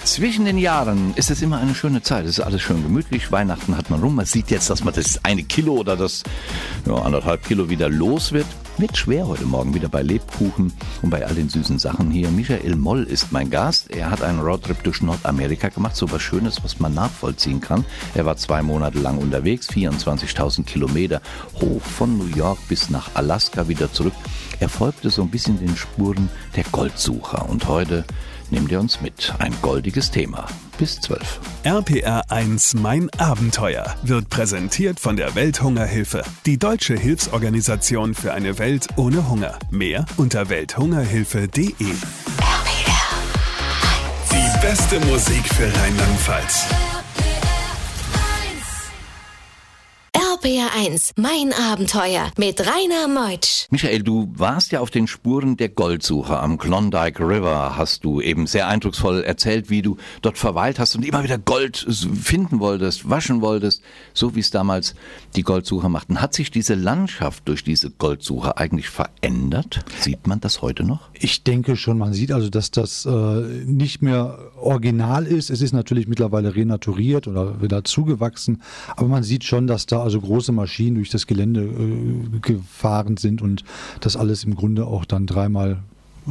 Zwischen 0.04 0.46
den 0.46 0.56
Jahren 0.58 1.12
ist 1.14 1.30
es 1.30 1.42
immer 1.42 1.58
eine 1.58 1.74
schöne 1.74 2.02
Zeit. 2.02 2.24
Es 2.24 2.38
ist 2.38 2.40
alles 2.40 2.62
schön 2.62 2.82
gemütlich. 2.82 3.30
Weihnachten 3.30 3.76
hat 3.76 3.90
man 3.90 4.00
rum. 4.00 4.16
Man 4.16 4.24
sieht 4.24 4.50
jetzt, 4.50 4.70
dass 4.70 4.82
man 4.82 4.94
das 4.94 5.24
eine 5.24 5.42
Kilo 5.44 5.74
oder 5.74 5.96
das 5.96 6.22
ja, 6.86 6.94
anderthalb 6.94 7.44
Kilo 7.44 7.68
wieder 7.68 7.88
los 7.88 8.32
wird. 8.32 8.46
Wird 8.78 8.96
schwer 8.96 9.26
heute 9.26 9.44
Morgen 9.44 9.74
wieder 9.74 9.88
bei 9.88 10.02
Lebkuchen 10.02 10.72
und 11.02 11.10
bei 11.10 11.26
all 11.26 11.34
den 11.34 11.50
süßen 11.50 11.78
Sachen 11.78 12.10
hier. 12.10 12.30
Michael 12.30 12.76
Moll 12.76 13.04
ist 13.04 13.30
mein 13.30 13.50
Gast. 13.50 13.90
Er 13.90 14.10
hat 14.10 14.22
einen 14.22 14.40
Roadtrip 14.40 14.82
durch 14.84 15.02
Nordamerika 15.02 15.68
gemacht, 15.68 15.94
so 15.94 16.10
was 16.10 16.22
Schönes, 16.22 16.64
was 16.64 16.80
man 16.80 16.94
nachvollziehen 16.94 17.60
kann. 17.60 17.84
Er 18.14 18.24
war 18.24 18.38
zwei 18.38 18.62
Monate 18.62 18.98
lang 18.98 19.18
unterwegs, 19.18 19.68
24.000 19.68 20.64
Kilometer 20.64 21.20
hoch 21.60 21.82
von 21.82 22.16
New 22.16 22.34
York 22.34 22.58
bis 22.68 22.88
nach 22.88 23.10
Alaska 23.14 23.68
wieder 23.68 23.92
zurück. 23.92 24.14
Er 24.60 24.68
folgte 24.68 25.08
so 25.08 25.22
ein 25.22 25.30
bisschen 25.30 25.58
den 25.58 25.74
Spuren 25.74 26.28
der 26.54 26.64
Goldsucher 26.70 27.48
und 27.48 27.66
heute 27.66 28.04
nimmt 28.50 28.70
er 28.70 28.80
uns 28.80 29.00
mit. 29.00 29.32
Ein 29.38 29.54
goldiges 29.62 30.10
Thema. 30.10 30.46
Bis 30.78 31.00
12. 31.00 31.40
RPR 31.64 32.30
1 32.30 32.74
Mein 32.74 33.08
Abenteuer 33.18 33.96
wird 34.02 34.28
präsentiert 34.28 35.00
von 35.00 35.16
der 35.16 35.34
Welthungerhilfe, 35.34 36.22
die 36.44 36.58
deutsche 36.58 36.94
Hilfsorganisation 36.94 38.14
für 38.14 38.34
eine 38.34 38.58
Welt 38.58 38.88
ohne 38.96 39.28
Hunger. 39.30 39.58
Mehr 39.70 40.04
unter 40.18 40.50
welthungerhilfe.de. 40.50 41.72
Die 44.32 44.60
beste 44.60 45.00
Musik 45.06 45.46
für 45.54 45.74
Rheinland-Pfalz. 45.74 46.66
RPR1, 50.42 51.12
mein 51.16 51.52
Abenteuer 51.52 52.30
mit 52.38 52.60
Rainer 52.60 53.08
Meutsch. 53.08 53.66
Michael, 53.70 54.02
du 54.02 54.32
warst 54.34 54.72
ja 54.72 54.80
auf 54.80 54.90
den 54.90 55.06
Spuren 55.06 55.58
der 55.58 55.68
Goldsuche 55.68 56.38
am 56.38 56.56
Klondike 56.56 57.20
River, 57.20 57.76
hast 57.76 58.04
du 58.04 58.22
eben 58.22 58.46
sehr 58.46 58.66
eindrucksvoll 58.66 59.22
erzählt, 59.22 59.68
wie 59.68 59.82
du 59.82 59.98
dort 60.22 60.38
verweilt 60.38 60.78
hast 60.78 60.96
und 60.96 61.04
immer 61.04 61.24
wieder 61.24 61.36
Gold 61.36 61.86
finden 62.22 62.58
wolltest, 62.58 63.10
waschen 63.10 63.42
wolltest, 63.42 63.82
so 64.14 64.34
wie 64.34 64.40
es 64.40 64.50
damals 64.50 64.94
die 65.36 65.42
Goldsucher 65.42 65.90
machten. 65.90 66.22
Hat 66.22 66.32
sich 66.32 66.50
diese 66.50 66.74
Landschaft 66.74 67.46
durch 67.46 67.62
diese 67.62 67.90
Goldsuche 67.90 68.56
eigentlich 68.56 68.88
verändert? 68.88 69.84
Sieht 70.00 70.26
man 70.26 70.40
das 70.40 70.62
heute 70.62 70.84
noch? 70.84 71.10
Ich 71.12 71.42
denke 71.42 71.76
schon, 71.76 71.98
man 71.98 72.14
sieht 72.14 72.32
also, 72.32 72.48
dass 72.48 72.70
das 72.70 73.04
äh, 73.04 73.10
nicht 73.10 74.00
mehr 74.00 74.38
original 74.56 75.26
ist. 75.26 75.50
Es 75.50 75.60
ist 75.60 75.72
natürlich 75.72 76.08
mittlerweile 76.08 76.56
renaturiert 76.56 77.28
oder 77.28 77.60
wieder 77.60 77.84
zugewachsen, 77.84 78.62
aber 78.96 79.08
man 79.08 79.22
sieht 79.22 79.44
schon, 79.44 79.66
dass 79.66 79.84
da 79.84 80.02
also 80.02 80.29
große 80.30 80.52
Maschinen 80.52 80.94
durch 80.94 81.10
das 81.10 81.26
Gelände 81.26 81.62
äh, 81.62 82.38
gefahren 82.40 83.16
sind 83.16 83.42
und 83.42 83.64
das 84.00 84.16
alles 84.16 84.44
im 84.44 84.54
Grunde 84.54 84.86
auch 84.86 85.04
dann 85.04 85.26
dreimal 85.26 85.82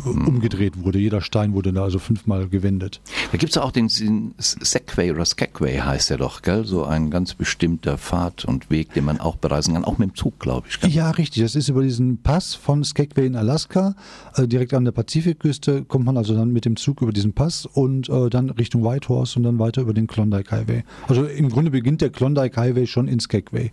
umgedreht 0.06 0.84
wurde. 0.84 1.00
Jeder 1.00 1.22
Stein 1.22 1.54
wurde 1.54 1.74
da 1.74 1.84
also 1.84 2.00
fünfmal 2.00 2.48
gewendet. 2.48 3.02
Da 3.32 3.38
gibt 3.38 3.52
es 3.52 3.58
auch 3.58 3.72
den 3.72 3.90
Segway 3.90 5.12
oder 5.12 5.26
Skagway 5.26 5.80
heißt 5.80 6.10
der 6.10 6.18
doch, 6.18 6.42
gell? 6.42 6.66
So 6.66 6.86
ein 6.86 7.12
ganz 7.12 7.34
bestimmter 7.34 7.98
Pfad 7.98 8.46
und 8.46 8.70
Weg, 8.70 8.94
den 8.94 9.06
man 9.06 9.20
auch 9.20 9.36
bereisen 9.36 9.74
kann, 9.74 9.86
auch 9.86 9.98
mit 9.98 10.10
dem 10.10 10.16
Zug, 10.16 10.40
glaube 10.40 10.68
ich. 10.70 10.80
Gell? 10.80 10.90
Ja, 10.90 11.12
richtig. 11.12 11.44
Das 11.44 11.56
ist 11.56 11.70
über 11.70 11.84
diesen 11.84 12.22
Pass 12.22 12.56
von 12.56 12.84
Skagway 12.84 13.26
in 13.26 13.36
Alaska, 13.36 13.96
äh, 14.36 14.48
direkt 14.48 14.74
an 14.74 14.86
der 14.86 14.92
Pazifikküste, 14.92 15.84
kommt 15.84 16.06
man 16.06 16.18
also 16.18 16.36
dann 16.36 16.52
mit 16.52 16.66
dem 16.66 16.76
Zug 16.76 17.02
über 17.02 17.14
diesen 17.14 17.34
Pass 17.34 17.66
und 17.66 18.10
äh, 18.10 18.30
dann 18.30 18.50
Richtung 18.50 18.84
Whitehorse 18.84 19.38
und 19.38 19.44
dann 19.44 19.60
weiter 19.60 19.82
über 19.82 19.94
den 19.94 20.08
Klondike 20.08 20.52
Highway. 20.52 20.84
Also 21.08 21.26
im 21.26 21.50
Grunde 21.50 21.72
beginnt 21.72 22.02
der 22.02 22.10
Klondike 22.10 22.60
Highway 22.60 22.88
schon 22.88 23.08
in 23.08 23.20
Skagway. 23.20 23.72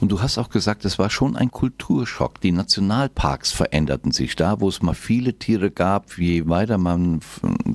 Und 0.00 0.10
du 0.10 0.20
hast 0.20 0.38
auch 0.38 0.50
gesagt, 0.50 0.84
es 0.84 0.98
war 0.98 1.10
schon 1.10 1.36
ein 1.36 1.50
Kulturschock. 1.50 2.40
Die 2.40 2.52
Nationalparks 2.52 3.52
veränderten 3.52 4.10
sich 4.10 4.36
da, 4.36 4.60
wo 4.60 4.68
es 4.68 4.82
mal 4.82 4.94
viele 4.94 5.33
Tiere 5.38 5.70
gab. 5.70 6.18
Je 6.18 6.48
weiter 6.48 6.78
man 6.78 7.20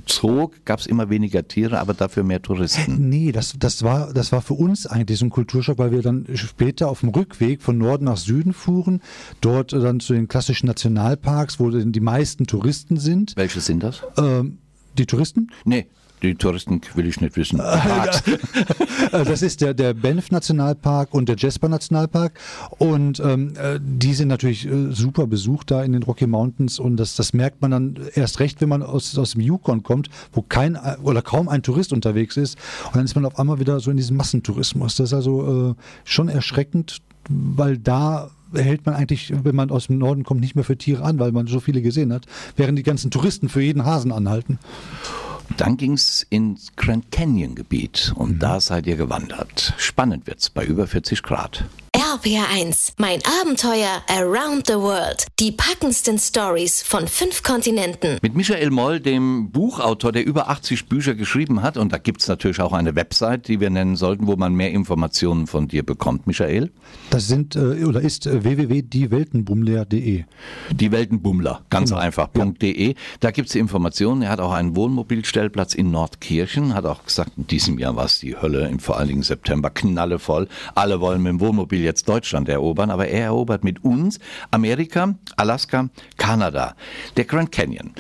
zog, 0.06 0.66
gab 0.66 0.80
es 0.80 0.88
immer 0.88 1.10
weniger 1.10 1.48
Tiere, 1.48 1.80
aber 1.80 1.94
dafür 1.94 2.24
mehr 2.24 2.42
Touristen. 2.42 2.98
Nee, 3.10 3.32
das, 3.32 3.56
das, 3.58 3.82
war, 3.82 4.14
das 4.14 4.32
war 4.32 4.42
für 4.42 4.54
uns 4.54 4.86
eigentlich 4.86 5.18
so 5.20 5.26
ein 5.26 5.30
Kulturschock, 5.30 5.80
weil 5.80 5.92
wir 5.92 6.02
dann 6.02 6.28
später 6.36 6.90
auf 6.90 7.00
dem 7.00 7.10
Rückweg 7.10 7.62
von 7.62 7.78
Norden 7.78 8.06
nach 8.06 8.18
Süden 8.18 8.54
fuhren, 8.54 9.02
dort 9.42 9.74
dann 9.74 10.00
zu 10.00 10.14
den 10.14 10.28
klassischen 10.28 10.68
Nationalparks, 10.68 11.60
wo 11.60 11.70
die 11.70 12.00
meisten 12.00 12.46
Touristen 12.46 12.98
sind. 12.98 13.34
Welche 13.36 13.62
sind 13.62 13.82
das? 13.82 14.04
Ähm, 14.18 14.60
die 14.98 15.06
Touristen? 15.06 15.52
Nee, 15.66 15.88
die 16.22 16.36
Touristen 16.36 16.82
will 16.96 17.08
ich 17.08 17.22
nicht 17.22 17.38
wissen. 17.38 17.58
das 19.12 19.42
ist 19.42 19.62
der, 19.62 19.74
der 19.74 19.94
Banff 19.94 20.32
Nationalpark 20.32 21.14
und 21.14 21.30
der 21.30 21.36
Jasper 21.38 21.70
Nationalpark. 21.70 22.40
Und 22.78 23.20
ähm, 23.20 23.54
äh, 23.56 23.80
die 23.82 24.14
sind 24.14 24.28
natürlich 24.28 24.66
äh, 24.66 24.92
super 24.92 25.28
besucht 25.28 25.72
da 25.72 25.84
in 25.84 25.94
den 25.94 26.04
Rocky 26.04 26.28
Mountains. 26.28 26.80
Und 26.80 26.98
das, 26.98 27.16
das 27.16 27.34
merkt 27.34 27.62
man 27.62 27.72
dann 27.72 28.00
erst 28.16 28.40
recht, 28.40 28.62
wenn 28.62 28.70
man 28.70 28.84
aus, 28.84 29.18
aus 29.18 29.32
dem 29.32 29.42
Yukon 29.42 29.84
kommt, 29.84 30.10
wo 30.34 30.42
kein 30.42 30.78
oder 31.04 31.22
kaum 31.22 31.48
ein 31.48 31.64
Tourist 31.64 31.94
unterwegs 31.94 32.38
ist. 32.38 32.58
Und 32.88 32.98
dann 32.98 33.06
ist 33.06 33.16
man 33.16 33.26
auf 33.26 33.40
einmal 33.40 33.60
wieder 33.60 33.80
so 33.80 33.92
in 33.92 33.98
diesem 33.98 34.18
Massentourismus. 34.18 34.96
Das 34.96 35.10
ist 35.10 35.14
also 35.14 35.72
äh, 35.72 35.82
schon 36.04 36.30
erschreckend, 36.30 36.98
weil 37.30 37.78
da 37.78 38.32
hält 38.54 38.86
man 38.86 38.96
eigentlich, 38.96 39.32
wenn 39.44 39.56
man 39.56 39.70
aus 39.70 39.88
dem 39.88 40.00
Norden 40.00 40.24
kommt, 40.24 40.42
nicht 40.42 40.56
mehr 40.56 40.64
für 40.64 40.78
Tiere 40.78 41.04
an, 41.04 41.20
weil 41.20 41.32
man 41.32 41.48
so 41.48 41.60
viele 41.60 41.82
gesehen 41.82 42.12
hat, 42.12 42.26
während 42.56 42.78
die 42.78 42.84
ganzen 42.84 43.12
Touristen 43.12 43.50
für 43.50 43.62
jeden 43.62 43.86
Hasen 43.86 44.12
anhalten. 44.12 44.60
Dann 45.58 45.78
ging 45.78 45.94
es 45.94 46.26
ins 46.30 46.76
Grand 46.76 47.12
Canyon 47.12 47.56
Gebiet 47.56 48.14
und 48.16 48.36
mhm. 48.36 48.40
da 48.40 48.60
seid 48.60 48.88
ihr 48.88 48.96
gewandert. 48.96 49.74
Spannend 49.78 50.28
wird's 50.28 50.50
bei 50.50 50.66
über 50.66 50.88
40 50.88 51.24
Grad. 51.24 51.66
RPR1, 52.10 52.94
mein 52.98 53.20
Abenteuer 53.40 54.02
Around 54.08 54.66
the 54.66 54.74
World. 54.74 55.28
Die 55.40 55.52
packendsten 55.52 56.18
Stories 56.18 56.82
von 56.82 57.08
fünf 57.08 57.44
Kontinenten. 57.44 58.18
Mit 58.24 58.34
Michael 58.34 58.72
Moll, 58.72 59.00
dem 59.00 59.52
Buchautor, 59.52 60.12
der 60.12 60.26
über 60.26 60.50
80 60.50 60.88
Bücher 60.90 61.14
geschrieben 61.14 61.62
hat. 61.62 61.78
Und 61.78 61.94
da 61.94 62.00
gibt 62.00 62.22
es 62.22 62.28
natürlich 62.28 62.62
auch 62.62 62.74
eine 62.74 62.96
Website, 62.96 63.48
die 63.48 63.60
wir 63.60 63.70
nennen 63.70 63.96
sollten, 63.96 64.26
wo 64.26 64.36
man 64.38 64.56
mehr 64.56 64.72
Informationen 64.72 65.46
von 65.46 65.68
dir 65.68 65.84
bekommt, 65.86 66.26
Michael. 66.26 66.72
Das 67.12 67.28
sind 67.28 67.56
äh, 67.56 67.86
oder 67.86 68.02
ist 68.02 68.26
äh, 68.26 68.44
www.dieweltenbummler.de. 68.44 70.24
Die 70.72 70.92
Weltenbummler, 70.92 71.62
ganz 71.70 71.92
genau. 71.92 72.02
einfach, 72.02 72.30
ja. 72.36 72.46
.de. 72.46 72.96
Da 73.20 73.30
gibt 73.30 73.50
es 73.50 73.56
Informationen. 73.56 74.24
Er 74.24 74.30
hat 74.32 74.40
auch 74.40 74.54
einen 74.54 74.76
Wohnmobilstellplatz 74.76 75.76
in 75.76 75.92
Nordkirchen, 75.92 76.74
hat 76.74 76.86
auch 76.86 77.06
gesagt, 77.06 77.34
in 77.38 77.46
diesem 77.46 77.78
Jahr 77.78 77.96
war 77.96 78.06
es 78.06 78.18
die 78.18 78.36
Hölle, 78.36 78.76
vor 78.80 78.98
allen 78.98 79.10
Dingen 79.10 79.24
September, 79.24 79.70
knallevoll. 79.70 80.48
Alle 80.74 81.00
wollen 81.02 81.22
mit 81.22 81.30
dem 81.34 81.40
Wohnmobil 81.40 81.82
jetzt 81.82 81.99
Deutschland 82.04 82.50
erobern, 82.50 82.90
aber 82.92 83.08
er 83.08 83.26
erobert 83.26 83.64
mit 83.64 83.84
uns 83.84 84.20
Amerika, 84.52 85.16
Alaska, 85.36 85.90
Kanada, 86.18 86.76
der 87.18 87.26
Grand 87.26 87.52
Canyon. 87.52 87.94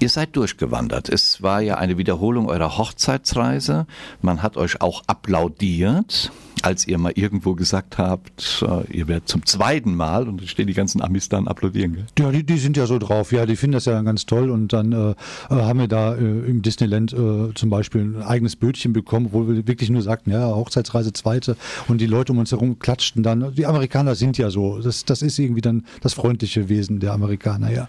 Ihr 0.00 0.08
seid 0.08 0.36
durchgewandert. 0.36 1.08
Es 1.08 1.42
war 1.42 1.60
ja 1.60 1.76
eine 1.76 1.98
Wiederholung 1.98 2.48
eurer 2.48 2.78
Hochzeitsreise. 2.78 3.86
Man 4.20 4.42
hat 4.42 4.56
euch 4.56 4.80
auch 4.80 5.02
applaudiert 5.06 6.32
als 6.64 6.86
ihr 6.86 6.96
mal 6.96 7.12
irgendwo 7.14 7.54
gesagt 7.54 7.98
habt, 7.98 8.64
äh, 8.66 8.90
ihr 8.90 9.06
werdet 9.06 9.28
zum 9.28 9.44
zweiten 9.44 9.94
Mal 9.94 10.26
und 10.26 10.40
da 10.40 10.46
stehen 10.46 10.66
die 10.66 10.72
ganzen 10.72 11.02
Amis 11.02 11.28
dann 11.28 11.46
applaudieren. 11.46 11.94
Gell? 11.94 12.06
Ja, 12.18 12.32
die, 12.32 12.44
die 12.44 12.56
sind 12.56 12.76
ja 12.76 12.86
so 12.86 12.98
drauf. 12.98 13.32
Ja, 13.32 13.44
die 13.44 13.56
finden 13.56 13.74
das 13.74 13.84
ja 13.84 14.00
ganz 14.00 14.24
toll 14.24 14.48
und 14.48 14.72
dann 14.72 14.92
äh, 14.92 15.10
äh 15.10 15.14
haben 15.50 15.78
wir 15.78 15.88
da 15.88 16.14
äh, 16.14 16.20
im 16.20 16.62
Disneyland 16.62 17.12
äh, 17.12 17.52
zum 17.54 17.68
Beispiel 17.68 18.00
ein 18.00 18.22
eigenes 18.22 18.56
Bötchen 18.56 18.94
bekommen, 18.94 19.28
wo 19.32 19.46
wir 19.46 19.66
wirklich 19.66 19.90
nur 19.90 20.00
sagten, 20.00 20.30
ja, 20.30 20.46
Hochzeitsreise 20.54 21.12
zweite 21.12 21.56
und 21.86 22.00
die 22.00 22.06
Leute 22.06 22.32
um 22.32 22.38
uns 22.38 22.50
herum 22.50 22.78
klatschten 22.78 23.22
dann. 23.22 23.54
Die 23.54 23.66
Amerikaner 23.66 24.14
sind 24.14 24.38
ja 24.38 24.48
so. 24.48 24.80
Das, 24.80 25.04
das 25.04 25.20
ist 25.20 25.38
irgendwie 25.38 25.60
dann 25.60 25.84
das 26.00 26.14
freundliche 26.14 26.70
Wesen 26.70 26.98
der 26.98 27.12
Amerikaner, 27.12 27.70
ja. 27.70 27.88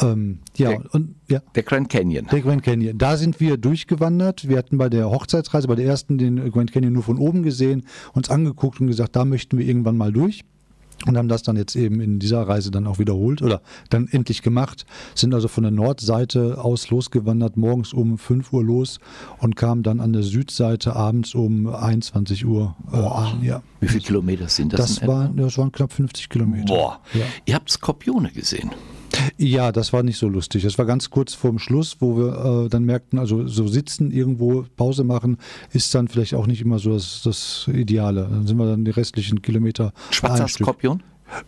Ähm, 0.00 0.38
ja, 0.56 0.70
der, 0.70 0.94
und, 0.94 1.15
ja. 1.28 1.40
Der 1.54 1.62
Grand 1.62 1.88
Canyon. 1.88 2.26
Der 2.30 2.40
Grand 2.40 2.62
Canyon. 2.62 2.98
Da 2.98 3.16
sind 3.16 3.40
wir 3.40 3.56
durchgewandert. 3.56 4.48
Wir 4.48 4.58
hatten 4.58 4.78
bei 4.78 4.88
der 4.88 5.10
Hochzeitsreise, 5.10 5.68
bei 5.68 5.74
der 5.74 5.86
ersten, 5.86 6.18
den 6.18 6.50
Grand 6.50 6.72
Canyon 6.72 6.92
nur 6.92 7.02
von 7.02 7.18
oben 7.18 7.42
gesehen 7.42 7.84
uns 8.12 8.30
angeguckt 8.30 8.80
und 8.80 8.86
gesagt, 8.86 9.16
da 9.16 9.24
möchten 9.24 9.58
wir 9.58 9.66
irgendwann 9.66 9.96
mal 9.96 10.12
durch 10.12 10.44
und 11.04 11.16
haben 11.16 11.28
das 11.28 11.42
dann 11.42 11.56
jetzt 11.56 11.76
eben 11.76 12.00
in 12.00 12.18
dieser 12.18 12.42
Reise 12.42 12.70
dann 12.70 12.86
auch 12.86 12.98
wiederholt 12.98 13.42
oder 13.42 13.60
dann 13.90 14.08
endlich 14.08 14.42
gemacht, 14.42 14.86
sind 15.14 15.34
also 15.34 15.48
von 15.48 15.62
der 15.62 15.70
Nordseite 15.70 16.62
aus 16.62 16.88
losgewandert, 16.90 17.56
morgens 17.56 17.92
um 17.92 18.18
5 18.18 18.52
Uhr 18.52 18.64
los 18.64 18.98
und 19.38 19.56
kamen 19.56 19.82
dann 19.82 20.00
an 20.00 20.12
der 20.12 20.22
Südseite 20.22 20.96
abends 20.96 21.34
um 21.34 21.66
21 21.66 22.46
Uhr 22.46 22.76
äh, 22.92 22.96
an. 22.96 23.42
Ja. 23.42 23.62
Wie 23.80 23.88
viele 23.88 24.00
Kilometer 24.00 24.48
sind 24.48 24.72
das? 24.72 24.96
Das, 24.96 25.06
war, 25.06 25.28
das 25.28 25.58
waren 25.58 25.70
knapp 25.70 25.92
50 25.92 26.28
Kilometer. 26.28 26.64
Boah. 26.66 27.00
Ja. 27.12 27.24
Ihr 27.44 27.54
habt 27.54 27.70
Skorpione 27.70 28.30
gesehen. 28.30 28.70
Ja, 29.36 29.72
das 29.72 29.92
war 29.92 30.02
nicht 30.02 30.18
so 30.18 30.28
lustig. 30.28 30.62
Das 30.62 30.78
war 30.78 30.84
ganz 30.84 31.10
kurz 31.10 31.34
vorm 31.34 31.58
Schluss, 31.58 31.96
wo 32.00 32.16
wir 32.16 32.64
äh, 32.64 32.68
dann 32.68 32.84
merkten, 32.84 33.18
also 33.18 33.46
so 33.46 33.66
sitzen 33.68 34.10
irgendwo, 34.10 34.64
Pause 34.76 35.04
machen, 35.04 35.38
ist 35.72 35.94
dann 35.94 36.08
vielleicht 36.08 36.34
auch 36.34 36.46
nicht 36.46 36.60
immer 36.60 36.78
so 36.78 36.92
das, 36.92 37.22
das 37.24 37.68
Ideale. 37.72 38.28
Dann 38.30 38.46
sind 38.46 38.56
wir 38.56 38.66
dann 38.66 38.84
die 38.84 38.90
restlichen 38.90 39.42
Kilometer. 39.42 39.92
Schwarzer 40.10 40.48
Skorpion? 40.48 41.02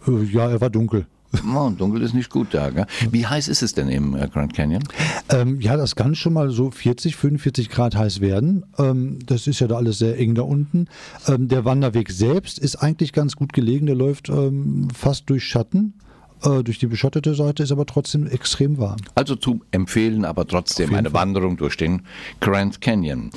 Äh, 0.06 0.24
ja, 0.24 0.50
er 0.50 0.60
war 0.60 0.70
dunkel. 0.70 1.06
Oh, 1.54 1.70
dunkel 1.70 2.02
ist 2.02 2.14
nicht 2.14 2.30
gut 2.30 2.48
da. 2.52 2.70
Gell? 2.70 2.86
Wie 3.10 3.26
heiß 3.26 3.48
ist 3.48 3.62
es 3.62 3.74
denn 3.74 3.88
im 3.88 4.16
äh, 4.16 4.28
Grand 4.28 4.54
Canyon? 4.54 4.82
Ähm, 5.28 5.60
ja, 5.60 5.76
das 5.76 5.94
kann 5.94 6.14
schon 6.14 6.32
mal 6.32 6.50
so 6.50 6.70
40, 6.70 7.16
45 7.16 7.68
Grad 7.68 7.96
heiß 7.96 8.20
werden. 8.20 8.64
Ähm, 8.78 9.18
das 9.26 9.46
ist 9.46 9.60
ja 9.60 9.66
da 9.66 9.76
alles 9.76 9.98
sehr 9.98 10.18
eng 10.18 10.34
da 10.34 10.42
unten. 10.42 10.88
Ähm, 11.26 11.48
der 11.48 11.66
Wanderweg 11.66 12.10
selbst 12.10 12.58
ist 12.58 12.76
eigentlich 12.76 13.12
ganz 13.12 13.36
gut 13.36 13.52
gelegen. 13.52 13.86
Der 13.86 13.94
läuft 13.94 14.30
ähm, 14.30 14.88
fast 14.94 15.28
durch 15.28 15.44
Schatten. 15.44 15.94
Äh, 16.42 16.62
durch 16.62 16.78
die 16.78 16.86
beschottete 16.86 17.34
Seite 17.34 17.62
ist 17.62 17.72
aber 17.72 17.86
trotzdem 17.86 18.26
extrem 18.26 18.78
warm. 18.78 18.98
Also 19.14 19.36
zu 19.36 19.60
empfehlen, 19.70 20.24
aber 20.24 20.46
trotzdem 20.46 20.94
eine 20.94 21.10
Fall. 21.10 21.20
Wanderung 21.20 21.56
durch 21.56 21.76
den 21.76 22.02
Grand 22.40 22.80
Canyon. 22.80 23.30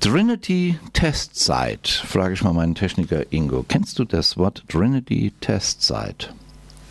Trinity 0.00 0.78
Test 0.92 1.36
Site, 1.36 1.88
frage 2.04 2.34
ich 2.34 2.42
mal 2.42 2.52
meinen 2.52 2.74
Techniker 2.74 3.32
Ingo. 3.32 3.64
Kennst 3.68 3.98
du 3.98 4.04
das 4.04 4.36
Wort 4.36 4.64
Trinity 4.68 5.32
Test 5.40 5.82
Site? 5.82 6.30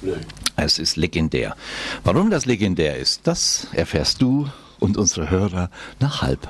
Nee. 0.01 0.13
Es 0.55 0.79
ist 0.79 0.95
legendär. 0.95 1.55
Warum 2.03 2.29
das 2.29 2.45
legendär 2.45 2.97
ist, 2.97 3.27
das 3.27 3.67
erfährst 3.73 4.21
du 4.21 4.47
und 4.79 4.97
unsere 4.97 5.29
Hörer 5.29 5.69
nach 5.99 6.21
halb 6.21 6.47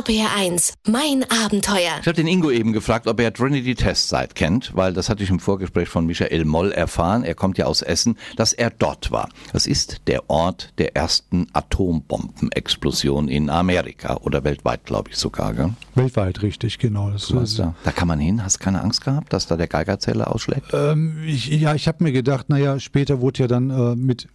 RBR1, 0.00 0.72
mein 0.88 1.24
Abenteuer. 1.44 1.98
Ich 2.00 2.06
habe 2.06 2.14
den 2.14 2.26
Ingo 2.26 2.50
eben 2.50 2.72
gefragt, 2.72 3.06
ob 3.06 3.20
er 3.20 3.34
Trinity 3.34 3.74
Test 3.74 4.08
Site 4.08 4.30
kennt, 4.34 4.74
weil 4.74 4.94
das 4.94 5.10
hatte 5.10 5.22
ich 5.22 5.28
im 5.28 5.40
Vorgespräch 5.40 5.90
von 5.90 6.06
Michael 6.06 6.46
Moll 6.46 6.72
erfahren. 6.72 7.22
Er 7.22 7.34
kommt 7.34 7.58
ja 7.58 7.66
aus 7.66 7.82
Essen, 7.82 8.16
dass 8.36 8.54
er 8.54 8.70
dort 8.70 9.10
war. 9.10 9.28
Das 9.52 9.66
ist 9.66 10.06
der 10.06 10.30
Ort 10.30 10.72
der 10.78 10.96
ersten 10.96 11.48
Atombombenexplosion 11.52 13.28
in 13.28 13.50
Amerika 13.50 14.16
oder 14.22 14.42
weltweit, 14.42 14.86
glaube 14.86 15.10
ich 15.10 15.18
sogar. 15.18 15.52
Gell? 15.52 15.74
Weltweit, 15.94 16.40
richtig, 16.40 16.78
genau. 16.78 17.10
Das 17.10 17.30
ist, 17.30 17.58
da. 17.58 17.74
da 17.84 17.92
kann 17.92 18.08
man 18.08 18.20
hin. 18.20 18.42
Hast 18.42 18.58
keine 18.58 18.80
Angst 18.80 19.04
gehabt, 19.04 19.34
dass 19.34 19.48
da 19.48 19.58
der 19.58 19.68
Geigerzähler 19.68 20.34
ausschlägt? 20.34 20.72
Ähm, 20.72 21.22
ich, 21.26 21.48
ja, 21.48 21.74
ich 21.74 21.86
habe 21.86 22.02
mir 22.02 22.12
gedacht, 22.12 22.48
naja, 22.48 22.80
später 22.80 23.20
wurde 23.20 23.40
ja 23.40 23.48
dann 23.48 23.68
äh, 23.68 23.96
mit 23.96 24.28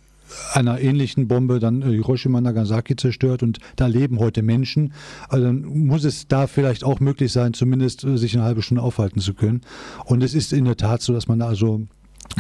einer 0.54 0.80
ähnlichen 0.80 1.28
Bombe 1.28 1.60
dann 1.60 1.82
äh, 1.82 1.92
Hiroshima 1.92 2.42
Nagasaki 2.42 2.96
zerstört 2.96 3.44
und 3.44 3.60
da 3.76 3.88
leben 3.88 4.20
heute 4.20 4.42
Menschen. 4.42 4.94
Also 5.30 5.46
dann 5.46 5.64
muss 5.64 6.04
es 6.04 6.28
da 6.28 6.48
vielleicht 6.48 6.84
auch 6.84 7.00
möglich 7.00 7.32
sein, 7.32 7.54
zumindest 7.54 8.04
äh, 8.04 8.18
sich 8.18 8.36
eine 8.36 8.44
halbe 8.44 8.62
Stunde 8.62 8.84
aufhalten 8.84 9.20
zu 9.20 9.34
können. 9.34 9.62
Und 10.06 10.24
es 10.24 10.34
ist 10.34 10.54
in 10.54 10.66
der 10.66 10.78
Tat 10.78 11.02
so, 11.02 11.14
dass 11.14 11.28
man 11.28 11.42
also 11.42 11.82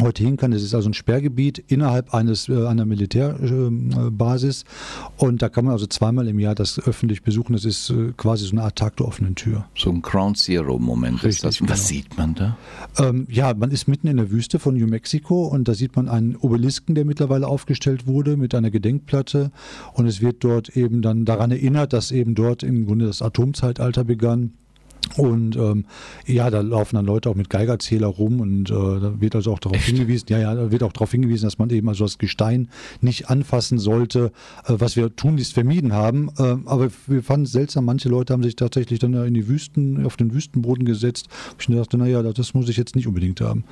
heute 0.01 0.23
hin 0.23 0.37
kann. 0.37 0.53
Es 0.53 0.63
ist 0.63 0.73
also 0.73 0.89
ein 0.89 0.93
Sperrgebiet 0.93 1.59
innerhalb 1.59 2.13
eines 2.13 2.49
äh, 2.49 2.65
einer 2.65 2.85
Militärbasis 2.85 4.65
und 5.17 5.41
da 5.41 5.49
kann 5.49 5.65
man 5.65 5.73
also 5.73 5.87
zweimal 5.87 6.27
im 6.27 6.39
Jahr 6.39 6.55
das 6.55 6.79
öffentlich 6.79 7.23
besuchen. 7.23 7.53
Das 7.53 7.65
ist 7.65 7.89
äh, 7.89 8.13
quasi 8.15 8.45
so 8.45 8.51
eine 8.51 8.63
Art 8.63 8.77
Tag 8.77 8.97
der 8.97 9.07
offenen 9.07 9.35
Tür. 9.35 9.65
So 9.75 9.89
ein 9.91 10.01
Ground 10.01 10.37
Zero 10.37 10.79
Moment 10.79 11.23
Richtig, 11.23 11.29
ist 11.29 11.43
das. 11.43 11.61
Was 11.61 11.67
genau. 11.67 11.75
sieht 11.75 12.17
man 12.17 12.35
da? 12.35 12.57
Ähm, 12.97 13.27
ja, 13.29 13.53
man 13.53 13.71
ist 13.71 13.87
mitten 13.87 14.07
in 14.07 14.17
der 14.17 14.31
Wüste 14.31 14.59
von 14.59 14.75
New 14.75 14.87
Mexico 14.87 15.45
und 15.47 15.67
da 15.67 15.73
sieht 15.73 15.95
man 15.95 16.09
einen 16.09 16.35
Obelisken, 16.35 16.95
der 16.95 17.05
mittlerweile 17.05 17.47
aufgestellt 17.47 18.07
wurde 18.07 18.37
mit 18.37 18.53
einer 18.55 18.71
Gedenkplatte 18.71 19.51
und 19.93 20.07
es 20.07 20.21
wird 20.21 20.43
dort 20.43 20.75
eben 20.75 21.01
dann 21.01 21.25
daran 21.25 21.51
erinnert, 21.51 21.93
dass 21.93 22.11
eben 22.11 22.35
dort 22.35 22.63
im 22.63 22.85
Grunde 22.85 23.05
das 23.05 23.21
Atomzeitalter 23.21 24.03
begann. 24.03 24.53
Und 25.17 25.55
ähm, 25.55 25.85
ja, 26.25 26.49
da 26.49 26.61
laufen 26.61 26.95
dann 26.95 27.05
Leute 27.05 27.29
auch 27.29 27.35
mit 27.35 27.49
Geigerzähler 27.49 28.07
rum 28.07 28.39
und 28.41 28.69
äh, 28.69 28.73
da 28.73 29.13
wird 29.19 29.35
also 29.35 29.53
auch 29.53 29.59
darauf 29.59 29.77
Echt? 29.77 29.87
hingewiesen, 29.87 30.27
ja, 30.29 30.39
ja, 30.39 30.55
da 30.55 30.71
wird 30.71 30.83
auch 30.83 30.93
darauf 30.93 31.11
hingewiesen, 31.11 31.45
dass 31.45 31.57
man 31.57 31.69
eben 31.69 31.87
also 31.89 32.05
das 32.05 32.17
Gestein 32.17 32.69
nicht 33.01 33.29
anfassen 33.29 33.79
sollte, 33.79 34.31
äh, 34.65 34.73
was 34.77 34.95
wir 34.95 35.15
tunlichst 35.15 35.53
vermieden 35.53 35.93
haben. 35.93 36.29
Äh, 36.37 36.57
aber 36.65 36.89
wir 37.07 37.23
fanden 37.23 37.45
es 37.45 37.51
seltsam, 37.51 37.85
manche 37.85 38.09
Leute 38.09 38.33
haben 38.33 38.43
sich 38.43 38.55
tatsächlich 38.55 38.99
dann 38.99 39.13
in 39.13 39.33
die 39.33 39.47
Wüsten, 39.47 40.05
auf 40.05 40.17
den 40.17 40.33
Wüstenboden 40.33 40.85
gesetzt. 40.85 41.27
Ich 41.59 41.67
dachte, 41.67 41.97
naja, 41.97 42.21
das 42.23 42.53
muss 42.53 42.69
ich 42.69 42.77
jetzt 42.77 42.95
nicht 42.95 43.07
unbedingt 43.07 43.41
haben. 43.41 43.63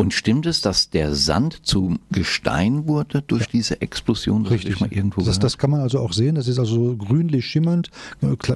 Und 0.00 0.14
stimmt 0.14 0.46
es, 0.46 0.62
dass 0.62 0.88
der 0.88 1.14
Sand 1.14 1.60
zum 1.62 1.98
Gestein 2.10 2.86
wurde 2.86 3.20
durch 3.20 3.42
ja. 3.42 3.48
diese 3.52 3.82
Explosion? 3.82 4.44
Das 4.44 4.52
Richtig. 4.54 4.80
Mal 4.80 4.90
irgendwo 4.90 5.20
das, 5.20 5.38
das, 5.38 5.58
kann 5.58 5.70
man 5.70 5.80
also 5.80 5.98
auch 5.98 6.14
sehen. 6.14 6.36
Das 6.36 6.48
ist 6.48 6.58
also 6.58 6.96
grünlich 6.96 7.44
schimmernd, 7.44 7.90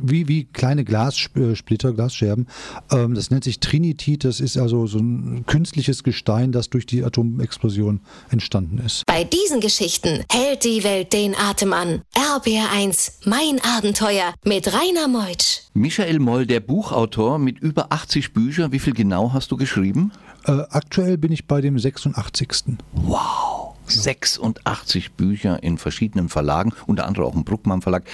wie, 0.03 0.27
wie 0.27 0.45
kleine 0.45 0.85
Glassplitter, 0.85 1.93
Glasscherben. 1.93 2.47
Ähm, 2.91 3.13
das 3.13 3.31
nennt 3.31 3.45
sich 3.45 3.61
Trinitit. 3.61 4.25
Das 4.25 4.41
ist 4.41 4.57
also 4.57 4.87
so 4.87 4.99
ein 4.99 5.45
künstliches 5.47 6.03
Gestein, 6.03 6.51
das 6.51 6.71
durch 6.71 6.87
die 6.87 7.05
Atomexplosion 7.05 8.01
entstanden 8.31 8.79
ist. 8.79 9.05
Bei 9.05 9.25
diesen 9.25 9.61
Geschichten 9.61 10.25
hält 10.33 10.65
die 10.65 10.83
Welt 10.83 11.13
den 11.13 11.35
Atem 11.37 11.75
an. 11.75 12.01
RBR1, 12.15 13.27
mein 13.27 13.61
Abenteuer 13.77 14.33
mit 14.45 14.69
Rainer 14.69 15.09
Meutsch. 15.09 15.61
Michael 15.75 16.21
Moll, 16.21 16.47
der 16.47 16.61
Buchautor 16.61 17.39
mit 17.39 17.59
über 17.59 17.93
80 17.93 18.33
Büchern. 18.33 18.73
Wie 18.73 18.79
viel 18.79 18.95
genau 18.95 19.35
hast 19.35 19.51
du 19.51 19.59
geschrieben? 19.59 20.11
Äh, 20.47 20.63
aktuell 20.71 21.19
bin 21.19 21.33
ich 21.33 21.47
bei 21.47 21.61
dem 21.61 21.79
86. 21.79 22.77
Wow. 22.93 23.75
86 23.87 25.13
Bücher 25.13 25.63
in 25.63 25.79
verschiedenen 25.79 26.29
Verlagen, 26.29 26.73
unter 26.87 27.07
anderem 27.07 27.27
auch 27.27 27.35
im 27.35 27.45
Bruckmann 27.45 27.83
Verlag. 27.83 28.05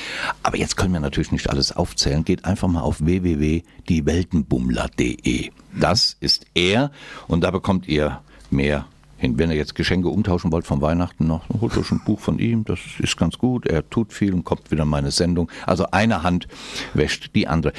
Aber 0.42 0.56
jetzt 0.56 0.76
können 0.76 0.92
wir 0.92 1.00
natürlich 1.00 1.32
nicht 1.32 1.48
alles 1.48 1.72
aufzählen. 1.72 2.24
Geht 2.24 2.44
einfach 2.44 2.68
mal 2.68 2.82
auf 2.82 3.02
www.dieweltenbummler.de. 3.04 5.50
Das 5.78 6.16
ist 6.20 6.46
er 6.54 6.90
und 7.28 7.44
da 7.44 7.50
bekommt 7.50 7.88
ihr 7.88 8.20
mehr 8.50 8.86
hin. 9.16 9.38
Wenn 9.38 9.50
ihr 9.50 9.56
jetzt 9.56 9.74
Geschenke 9.74 10.08
umtauschen 10.08 10.50
wollt 10.50 10.66
von 10.66 10.80
Weihnachten 10.80 11.26
noch, 11.26 11.46
holt 11.60 11.76
euch 11.76 11.92
ein 11.92 12.02
Buch 12.04 12.20
von 12.20 12.38
ihm, 12.38 12.64
das 12.64 12.80
ist 12.98 13.16
ganz 13.16 13.38
gut. 13.38 13.66
Er 13.66 13.88
tut 13.88 14.12
viel 14.12 14.34
und 14.34 14.44
kommt 14.44 14.70
wieder 14.70 14.82
in 14.82 14.88
meine 14.88 15.12
Sendung. 15.12 15.50
Also 15.66 15.86
eine 15.92 16.22
Hand 16.22 16.48
wäscht 16.94 17.34
die 17.34 17.46
andere. 17.46 17.72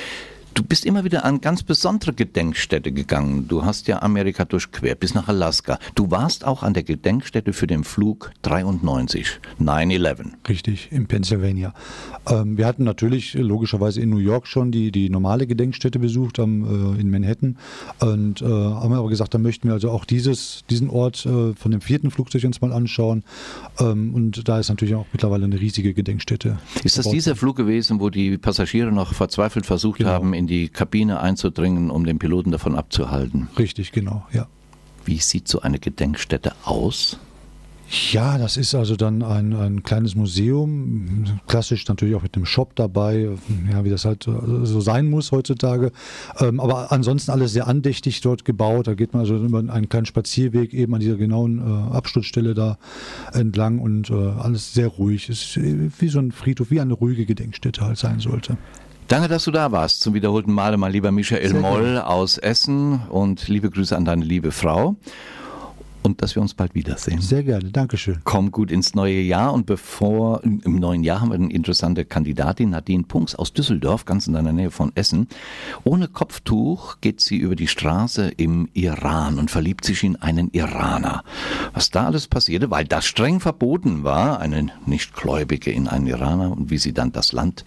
Du 0.54 0.64
bist 0.64 0.86
immer 0.86 1.06
wieder 1.06 1.24
an 1.24 1.40
ganz 1.40 1.64
besondere 1.64 2.12
Gedenkstätte 2.12 2.92
gegangen. 2.92 3.48
Du 3.48 3.64
hast 3.64 3.88
ja 3.88 4.02
Amerika 4.02 4.44
durchquert 4.44 5.00
bis 5.00 5.14
nach 5.14 5.30
Alaska. 5.30 5.80
Du 5.96 6.12
warst 6.12 6.46
auch 6.46 6.62
an 6.62 6.74
der 6.74 6.84
Gedenkstätte 6.84 7.54
für 7.54 7.68
den 7.68 7.86
Flug 7.86 8.32
93, 8.42 9.40
9-11. 9.62 10.26
Richtig, 10.50 10.92
in 10.92 11.08
Pennsylvania. 11.08 11.74
Ähm, 12.30 12.58
wir 12.58 12.66
hatten 12.66 12.84
natürlich 12.84 13.34
logischerweise 13.34 14.02
in 14.02 14.10
New 14.10 14.18
York 14.18 14.46
schon 14.46 14.74
die, 14.74 14.92
die 14.92 15.10
normale 15.10 15.48
Gedenkstätte 15.48 16.00
besucht, 16.00 16.38
am, 16.38 16.98
äh, 16.98 17.00
in 17.00 17.10
Manhattan. 17.10 17.58
Und 18.00 18.42
äh, 18.42 18.46
haben 18.46 18.94
aber 18.94 19.08
gesagt, 19.08 19.34
da 19.34 19.38
möchten 19.38 19.70
wir 19.70 19.74
also 19.74 19.90
auch 19.90 20.04
dieses, 20.04 20.66
diesen 20.70 20.90
Ort 20.90 21.26
äh, 21.26 21.54
von 21.54 21.72
dem 21.72 21.80
vierten 21.80 22.12
Flugzeug 22.12 22.44
uns 22.44 22.60
mal 22.60 22.74
anschauen. 22.74 23.24
Ähm, 23.80 24.14
und 24.14 24.50
da 24.50 24.60
ist 24.60 24.68
natürlich 24.68 24.96
auch 24.96 25.06
mittlerweile 25.14 25.46
eine 25.46 25.60
riesige 25.62 25.94
Gedenkstätte. 25.94 26.58
Ist 26.84 26.98
das 26.98 27.10
dieser 27.10 27.38
Flug 27.38 27.56
gewesen, 27.56 28.02
wo 28.02 28.10
die 28.10 28.38
Passagiere 28.38 28.92
noch 28.92 29.14
verzweifelt 29.14 29.66
versucht 29.66 30.00
genau. 30.00 30.10
haben, 30.10 30.34
in 30.34 30.48
die 30.52 30.68
Kabine 30.68 31.22
einzudringen, 31.22 31.90
um 31.90 32.06
den 32.06 32.20
Piloten 32.20 32.52
davon 32.52 32.76
abzuhalten. 32.76 33.48
Richtig, 33.58 33.94
genau, 33.94 34.28
ja. 34.34 34.48
Wie 35.06 35.18
sieht 35.18 35.48
so 35.48 35.62
eine 35.62 35.80
Gedenkstätte 35.80 36.52
aus? 36.66 37.18
Ja, 38.12 38.38
das 38.38 38.56
ist 38.58 38.76
also 38.76 38.96
dann 38.96 39.24
ein, 39.24 39.54
ein 39.54 39.84
kleines 39.84 40.16
Museum, 40.16 41.26
klassisch 41.48 41.88
natürlich 41.88 42.16
auch 42.16 42.24
mit 42.24 42.36
einem 42.36 42.46
Shop 42.46 42.76
dabei, 42.76 43.30
ja, 43.70 43.84
wie 43.84 43.90
das 43.90 44.06
halt 44.06 44.24
so 44.24 44.82
sein 44.82 45.10
muss 45.10 45.32
heutzutage. 45.32 45.92
Ähm, 46.40 46.60
aber 46.60 46.92
ansonsten 46.92 47.32
alles 47.32 47.52
sehr 47.52 47.68
andächtig 47.68 48.22
dort 48.22 48.46
gebaut. 48.46 48.88
Da 48.88 48.94
geht 48.94 49.14
man 49.14 49.22
also 49.22 49.36
über 49.36 49.60
einen 49.60 49.90
kleinen 49.90 50.06
Spazierweg 50.06 50.74
eben 50.74 50.94
an 50.94 51.02
dieser 51.02 51.18
genauen 51.18 51.60
äh, 51.60 51.94
Absturzstelle 51.96 52.54
da 52.54 52.78
entlang 53.34 53.80
und 53.80 54.10
äh, 54.10 54.14
alles 54.14 54.74
sehr 54.74 54.88
ruhig. 54.88 55.28
Es 55.28 55.58
ist 55.58 56.02
wie 56.02 56.08
so 56.08 56.20
ein 56.20 56.32
Friedhof, 56.32 56.72
wie 56.72 56.80
eine 56.80 56.94
ruhige 56.94 57.26
Gedenkstätte 57.26 57.82
halt 57.82 57.98
sein 57.98 58.20
sollte. 58.20 58.58
Danke, 59.12 59.28
dass 59.28 59.44
du 59.44 59.52
da 59.52 59.74
warst. 59.74 60.00
Zum 60.00 60.14
wiederholten 60.14 60.54
Male 60.54 60.78
mal 60.78 60.90
lieber 60.90 61.12
Michael 61.12 61.54
Moll 61.56 61.98
aus 61.98 62.38
Essen 62.38 63.02
und 63.10 63.50
liebe 63.50 63.70
Grüße 63.70 63.94
an 63.94 64.06
deine 64.06 64.24
liebe 64.24 64.54
Frau 64.54 64.96
und 66.04 66.22
dass 66.22 66.36
wir 66.36 66.42
uns 66.42 66.54
bald 66.54 66.76
wiedersehen. 66.76 67.22
Sehr 67.22 67.44
gerne, 67.44 67.72
Dankeschön. 67.72 68.20
Komm 68.24 68.52
gut 68.52 68.72
ins 68.72 68.96
neue 68.96 69.20
Jahr 69.20 69.54
und 69.54 69.66
bevor, 69.66 70.44
im 70.44 70.76
neuen 70.76 71.04
Jahr 71.04 71.22
haben 71.22 71.30
wir 71.30 71.36
eine 71.36 71.52
interessante 71.52 72.06
Kandidatin, 72.06 72.72
Nadine 72.72 73.04
Punks 73.04 73.36
aus 73.36 73.54
Düsseldorf, 73.54 74.06
ganz 74.06 74.28
in 74.28 74.34
deiner 74.34 74.54
Nähe 74.54 74.72
von 74.72 74.92
Essen. 74.96 75.28
Ohne 75.84 76.08
Kopftuch 76.08 76.98
geht 77.02 77.22
sie 77.22 77.38
über 77.38 77.56
die 77.56 77.68
Straße 77.68 78.30
im 78.38 78.70
Iran 78.74 79.40
und 79.40 79.52
verliebt 79.52 79.86
sich 79.86 80.04
in 80.04 80.16
einen 80.16 80.50
Iraner. 80.52 81.24
Was 81.74 81.90
da 81.90 82.06
alles 82.06 82.28
passierte, 82.28 82.72
weil 82.72 82.86
das 82.86 83.06
streng 83.06 83.40
verboten 83.40 84.04
war, 84.04 84.40
eine 84.40 84.68
Nichtgläubige 84.86 85.72
in 85.72 85.88
einen 85.88 86.08
Iraner 86.08 86.52
und 86.52 86.70
wie 86.70 86.78
sie 86.78 86.94
dann 86.94 87.12
das 87.12 87.32
Land 87.32 87.66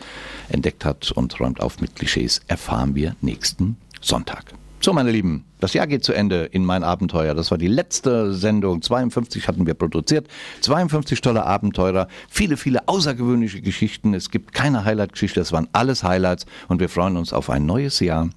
entdeckt 0.48 0.84
hat 0.84 1.12
und 1.12 1.38
räumt 1.40 1.60
auf 1.60 1.80
mit 1.80 1.96
Klischees, 1.96 2.40
erfahren 2.46 2.94
wir 2.94 3.16
nächsten 3.20 3.76
Sonntag. 4.00 4.54
So, 4.84 4.92
meine 4.92 5.12
Lieben, 5.12 5.46
das 5.60 5.72
Jahr 5.72 5.86
geht 5.86 6.04
zu 6.04 6.12
Ende 6.12 6.44
in 6.44 6.62
mein 6.62 6.84
Abenteuer. 6.84 7.34
Das 7.34 7.50
war 7.50 7.56
die 7.56 7.68
letzte 7.68 8.34
Sendung. 8.34 8.82
52 8.82 9.48
hatten 9.48 9.66
wir 9.66 9.72
produziert. 9.72 10.28
52 10.60 11.22
tolle 11.22 11.46
Abenteurer. 11.46 12.06
Viele, 12.28 12.58
viele 12.58 12.86
außergewöhnliche 12.86 13.62
Geschichten. 13.62 14.12
Es 14.12 14.30
gibt 14.30 14.52
keine 14.52 14.84
Highlight-Geschichte. 14.84 15.40
Es 15.40 15.52
waren 15.52 15.68
alles 15.72 16.04
Highlights. 16.04 16.44
Und 16.68 16.80
wir 16.80 16.90
freuen 16.90 17.16
uns 17.16 17.32
auf 17.32 17.48
ein 17.48 17.64
neues 17.64 17.98
Jahr 18.00 18.28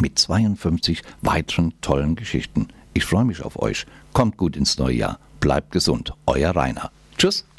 mit 0.00 0.16
52 0.16 1.02
weiteren 1.22 1.72
tollen 1.80 2.14
Geschichten. 2.14 2.68
Ich 2.94 3.04
freue 3.04 3.24
mich 3.24 3.42
auf 3.42 3.60
euch. 3.60 3.84
Kommt 4.12 4.36
gut 4.36 4.56
ins 4.56 4.78
neue 4.78 4.94
Jahr. 4.94 5.18
Bleibt 5.40 5.72
gesund. 5.72 6.12
Euer 6.24 6.54
Rainer. 6.54 6.92
Tschüss. 7.18 7.49